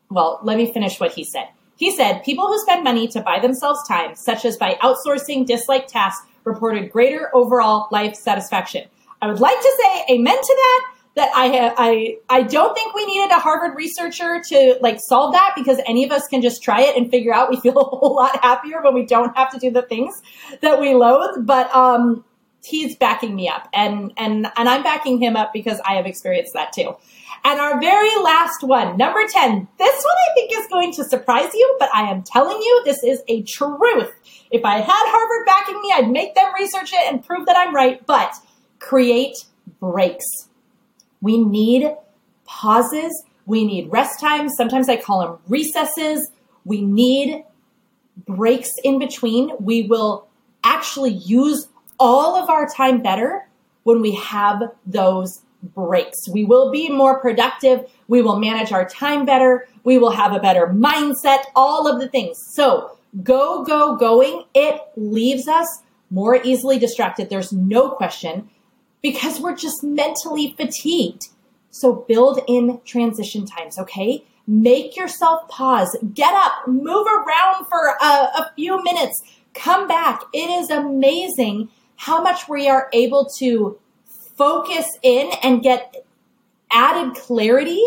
well, 0.09 0.39
let 0.41 0.57
me 0.57 0.73
finish 0.73 0.99
what 0.99 1.13
he 1.13 1.23
said. 1.23 1.47
He 1.77 1.95
said 1.95 2.23
people 2.23 2.47
who 2.47 2.59
spend 2.59 2.83
money 2.83 3.07
to 3.09 3.21
buy 3.21 3.39
themselves 3.39 3.87
time, 3.87 4.15
such 4.15 4.43
as 4.43 4.57
by 4.57 4.77
outsourcing 4.81 5.45
disliked 5.45 5.89
tasks, 5.89 6.25
reported 6.43 6.91
greater 6.91 7.29
overall 7.35 7.87
life 7.91 8.15
satisfaction. 8.15 8.87
I 9.21 9.27
would 9.27 9.39
like 9.39 9.59
to 9.59 9.77
say 9.81 10.15
amen 10.15 10.35
to 10.35 10.55
that. 10.57 10.95
That 11.15 11.31
I 11.35 11.73
I 11.77 12.17
I 12.29 12.43
don't 12.43 12.73
think 12.75 12.93
we 12.93 13.05
needed 13.05 13.31
a 13.31 13.39
Harvard 13.39 13.75
researcher 13.75 14.41
to 14.49 14.77
like 14.81 14.99
solve 14.99 15.33
that 15.33 15.53
because 15.55 15.79
any 15.85 16.03
of 16.03 16.11
us 16.11 16.27
can 16.27 16.41
just 16.41 16.63
try 16.63 16.81
it 16.81 16.95
and 16.95 17.09
figure 17.09 17.33
out 17.33 17.49
we 17.49 17.57
feel 17.57 17.77
a 17.77 17.83
whole 17.83 18.15
lot 18.15 18.41
happier 18.43 18.81
when 18.81 18.93
we 18.93 19.05
don't 19.05 19.35
have 19.37 19.51
to 19.51 19.59
do 19.59 19.69
the 19.69 19.83
things 19.83 20.21
that 20.61 20.79
we 20.79 20.93
loathe. 20.93 21.45
But 21.45 21.75
um, 21.75 22.23
he's 22.63 22.95
backing 22.95 23.35
me 23.35 23.47
up 23.47 23.69
and 23.73 24.11
and 24.17 24.47
and 24.55 24.69
I'm 24.69 24.83
backing 24.83 25.21
him 25.21 25.35
up 25.35 25.53
because 25.53 25.79
I 25.85 25.93
have 25.93 26.05
experienced 26.05 26.53
that 26.53 26.73
too. 26.73 26.95
And 27.43 27.59
our 27.59 27.79
very 27.79 28.15
last 28.21 28.63
one, 28.63 28.97
number 28.97 29.21
10. 29.25 29.67
This 29.77 30.03
one 30.03 30.15
I 30.29 30.33
think 30.35 30.51
is 30.51 30.67
going 30.67 30.91
to 30.93 31.05
surprise 31.05 31.53
you, 31.53 31.77
but 31.79 31.89
I 31.93 32.11
am 32.11 32.23
telling 32.23 32.57
you 32.57 32.81
this 32.83 33.01
is 33.03 33.21
a 33.29 33.43
truth. 33.43 34.11
If 34.51 34.65
I 34.65 34.79
had 34.79 34.85
Harvard 34.87 35.45
backing 35.45 35.81
me, 35.81 35.93
I'd 35.93 36.11
make 36.11 36.35
them 36.35 36.53
research 36.53 36.91
it 36.91 37.11
and 37.11 37.25
prove 37.25 37.45
that 37.45 37.55
I'm 37.55 37.73
right, 37.73 38.05
but 38.05 38.33
create 38.79 39.35
breaks. 39.79 40.25
We 41.21 41.37
need 41.37 41.95
pauses. 42.45 43.23
We 43.45 43.65
need 43.65 43.89
rest 43.91 44.19
times. 44.19 44.53
Sometimes 44.57 44.89
I 44.89 44.97
call 44.97 45.21
them 45.21 45.37
recesses. 45.47 46.29
We 46.65 46.81
need 46.81 47.45
breaks 48.27 48.69
in 48.83 48.99
between. 48.99 49.51
We 49.59 49.83
will 49.83 50.27
actually 50.63 51.11
use 51.11 51.67
all 51.99 52.35
of 52.35 52.49
our 52.49 52.67
time 52.67 53.01
better 53.01 53.47
when 53.83 54.01
we 54.01 54.15
have 54.15 54.61
those 54.85 55.41
breaks. 55.61 56.27
We 56.29 56.45
will 56.45 56.71
be 56.71 56.89
more 56.89 57.19
productive. 57.19 57.85
We 58.07 58.21
will 58.21 58.39
manage 58.39 58.71
our 58.71 58.87
time 58.87 59.25
better. 59.25 59.67
We 59.83 59.97
will 59.97 60.11
have 60.11 60.33
a 60.33 60.39
better 60.39 60.67
mindset, 60.67 61.39
all 61.55 61.87
of 61.87 61.99
the 61.99 62.07
things. 62.07 62.37
So 62.53 62.97
go, 63.23 63.63
go, 63.63 63.95
going. 63.95 64.45
It 64.53 64.81
leaves 64.95 65.47
us 65.47 65.67
more 66.09 66.41
easily 66.43 66.79
distracted. 66.79 67.29
There's 67.29 67.51
no 67.51 67.89
question 67.89 68.49
because 69.01 69.39
we're 69.39 69.55
just 69.55 69.83
mentally 69.83 70.55
fatigued. 70.57 71.27
So 71.71 72.05
build 72.07 72.41
in 72.47 72.81
transition 72.85 73.45
times, 73.45 73.77
okay? 73.77 74.23
Make 74.47 74.95
yourself 74.97 75.47
pause, 75.47 75.95
get 76.13 76.33
up, 76.33 76.67
move 76.67 77.05
around 77.05 77.67
for 77.67 77.95
a, 78.01 78.05
a 78.05 78.51
few 78.55 78.83
minutes, 78.83 79.21
come 79.53 79.87
back. 79.87 80.23
It 80.33 80.49
is 80.49 80.71
amazing 80.71 81.69
how 81.99 82.21
much 82.21 82.47
we 82.47 82.69
are 82.69 82.89
able 82.93 83.29
to 83.39 83.77
focus 84.37 84.87
in 85.03 85.29
and 85.43 85.61
get 85.61 86.05
added 86.71 87.13
clarity 87.13 87.85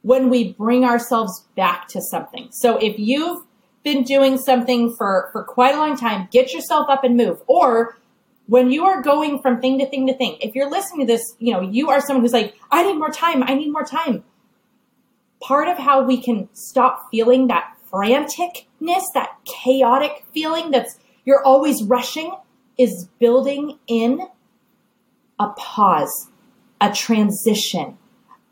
when 0.00 0.30
we 0.30 0.54
bring 0.54 0.84
ourselves 0.86 1.44
back 1.54 1.86
to 1.86 2.00
something. 2.00 2.48
So 2.50 2.78
if 2.78 2.98
you've 2.98 3.44
been 3.84 4.04
doing 4.04 4.38
something 4.38 4.94
for, 4.96 5.28
for 5.32 5.44
quite 5.44 5.74
a 5.74 5.78
long 5.78 5.98
time, 5.98 6.28
get 6.32 6.54
yourself 6.54 6.88
up 6.88 7.04
and 7.04 7.14
move. 7.14 7.42
Or 7.46 7.98
when 8.46 8.70
you 8.70 8.86
are 8.86 9.02
going 9.02 9.42
from 9.42 9.60
thing 9.60 9.78
to 9.80 9.86
thing 9.86 10.06
to 10.06 10.16
thing, 10.16 10.38
if 10.40 10.54
you're 10.54 10.70
listening 10.70 11.06
to 11.06 11.12
this, 11.12 11.36
you 11.38 11.52
know, 11.52 11.60
you 11.60 11.90
are 11.90 12.00
someone 12.00 12.24
who's 12.24 12.32
like, 12.32 12.56
I 12.70 12.84
need 12.84 12.96
more 12.96 13.10
time. 13.10 13.42
I 13.42 13.52
need 13.52 13.70
more 13.70 13.84
time. 13.84 14.24
Part 15.42 15.68
of 15.68 15.76
how 15.76 16.04
we 16.04 16.22
can 16.22 16.48
stop 16.54 17.10
feeling 17.10 17.48
that 17.48 17.76
franticness, 17.92 19.02
that 19.12 19.36
chaotic 19.44 20.24
feeling 20.32 20.70
that's 20.70 20.98
you're 21.26 21.44
always 21.44 21.82
rushing 21.82 22.34
is 22.78 23.08
building 23.18 23.78
in 23.86 24.26
a 25.38 25.48
pause, 25.50 26.28
a 26.80 26.92
transition, 26.92 27.98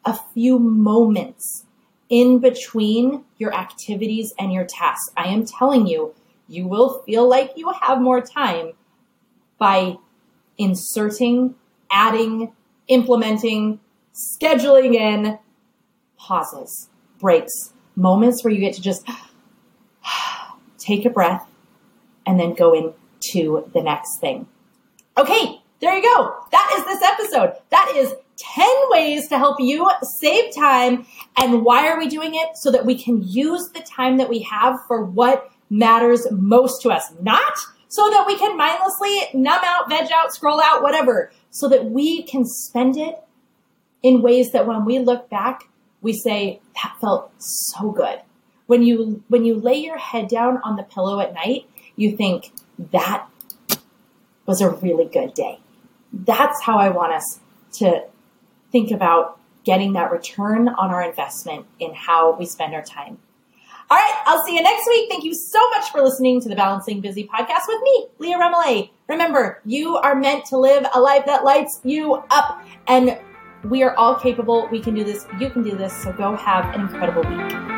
a 0.05 0.19
few 0.35 0.59
moments 0.59 1.65
in 2.09 2.39
between 2.39 3.25
your 3.39 3.55
activities 3.55 4.35
and 4.39 4.53
your 4.53 4.65
tasks. 4.65 5.13
I 5.17 5.29
am 5.29 5.47
telling 5.47 5.87
you, 5.87 6.15
you 6.49 6.67
will 6.67 7.03
feel 7.03 7.29
like 7.29 7.53
you 7.57 7.73
have 7.81 8.01
more 8.01 8.21
time 8.21 8.73
by 9.59 9.97
inserting, 10.59 11.55
adding, 11.91 12.53
implementing, 12.89 13.79
scheduling 14.13 14.95
in 14.95 15.39
pauses, 16.19 16.89
breaks, 17.19 17.73
moments 17.95 18.43
where 18.43 18.53
you 18.53 18.61
get 18.61 18.75
to 18.75 18.83
just 18.83 19.07
take 20.79 21.05
a 21.05 21.11
breath 21.11 21.49
and 22.27 22.39
then 22.39 22.55
go 22.55 22.75
into 23.21 23.69
the 23.73 23.83
next 23.83 24.19
thing. 24.21 24.47
Okay, 25.17 25.61
there 25.81 25.97
you 25.97 26.03
go. 26.03 26.35
That 26.53 26.75
is 26.79 26.85
this 26.85 27.03
episode. 27.03 27.55
That 27.71 27.93
is 27.97 28.15
10 28.37 28.67
ways 28.91 29.29
to 29.29 29.39
help 29.39 29.61
you 29.61 29.91
save 30.21 30.55
time. 30.55 31.07
And 31.37 31.65
why 31.65 31.89
are 31.89 31.99
we 31.99 32.09
doing 32.09 32.35
it? 32.35 32.57
So 32.57 32.71
that 32.71 32.87
we 32.87 33.03
can 33.03 33.23
use 33.23 33.69
the 33.75 33.81
time 33.81 34.17
that 34.19 34.29
we 34.29 34.41
have 34.43 34.79
for 34.87 35.05
what 35.05 35.51
matters 35.69 36.27
most 36.31 36.83
to 36.83 36.91
us. 36.91 37.13
Not 37.21 37.53
so 37.89 38.09
that 38.11 38.27
we 38.27 38.39
can 38.39 38.57
mindlessly 38.57 39.21
numb 39.35 39.61
out, 39.65 39.89
veg 39.89 40.11
out, 40.13 40.33
scroll 40.33 40.61
out, 40.61 40.83
whatever. 40.83 41.33
So 41.51 41.69
that 41.69 41.87
we 41.87 42.23
can 42.23 42.45
spend 42.45 42.97
it 42.97 43.17
in 44.03 44.23
ways 44.23 44.53
that 44.53 44.67
when 44.67 44.85
we 44.85 44.99
look 44.99 45.29
back, 45.29 45.65
we 46.01 46.13
say, 46.13 46.61
that 46.83 46.97
felt 47.01 47.31
so 47.39 47.91
good. 47.91 48.21
When 48.67 48.83
you, 48.83 49.23
when 49.29 49.45
you 49.45 49.57
lay 49.57 49.77
your 49.77 49.99
head 49.99 50.29
down 50.29 50.61
on 50.63 50.77
the 50.77 50.83
pillow 50.85 51.21
at 51.21 51.35
night, 51.35 51.67
you 51.97 52.17
think 52.17 52.53
that 52.93 53.27
was 54.47 54.61
a 54.61 54.71
really 54.71 55.05
good 55.05 55.35
day 55.35 55.61
that's 56.13 56.63
how 56.63 56.79
I 56.79 56.91
want 56.91 57.13
us 57.13 57.41
to 57.75 58.05
think 58.73 58.91
about 58.91 59.39
getting 59.65 59.93
that 59.93 60.11
return 60.11 60.69
on 60.69 60.91
our 60.91 61.03
investment 61.03 61.67
in 61.79 61.93
how 61.95 62.37
we 62.37 62.47
spend 62.47 62.75
our 62.75 62.83
time. 62.83 63.19
All 63.91 63.97
right, 63.99 64.23
I'll 64.25 64.43
see 64.45 64.55
you 64.55 64.63
next 64.63 64.87
week. 64.87 65.11
Thank 65.11 65.25
you 65.25 65.35
so 65.35 65.69
much 65.71 65.91
for 65.91 66.01
listening 66.01 66.41
to 66.43 66.49
the 66.49 66.55
Balancing 66.55 67.01
Busy 67.01 67.25
podcast 67.25 67.63
with 67.67 67.83
me, 67.83 68.07
Leah 68.19 68.39
Remillet. 68.39 68.91
Remember, 69.09 69.61
you 69.65 69.97
are 69.97 70.15
meant 70.15 70.45
to 70.47 70.57
live 70.57 70.87
a 70.95 71.01
life 71.01 71.27
that 71.27 71.45
lights 71.45 71.81
you 71.83 72.15
up, 72.31 72.65
and 72.87 73.19
we 73.65 73.83
are 73.83 73.95
all 73.97 74.15
capable. 74.15 74.69
We 74.71 74.81
can 74.81 74.95
do 74.95 75.03
this. 75.03 75.27
You 75.41 75.51
can 75.51 75.65
do 75.65 75.77
this. 75.77 75.93
So 75.93 76.13
go 76.13 76.37
have 76.37 76.73
an 76.75 76.83
incredible 76.83 77.23
week. 77.23 77.70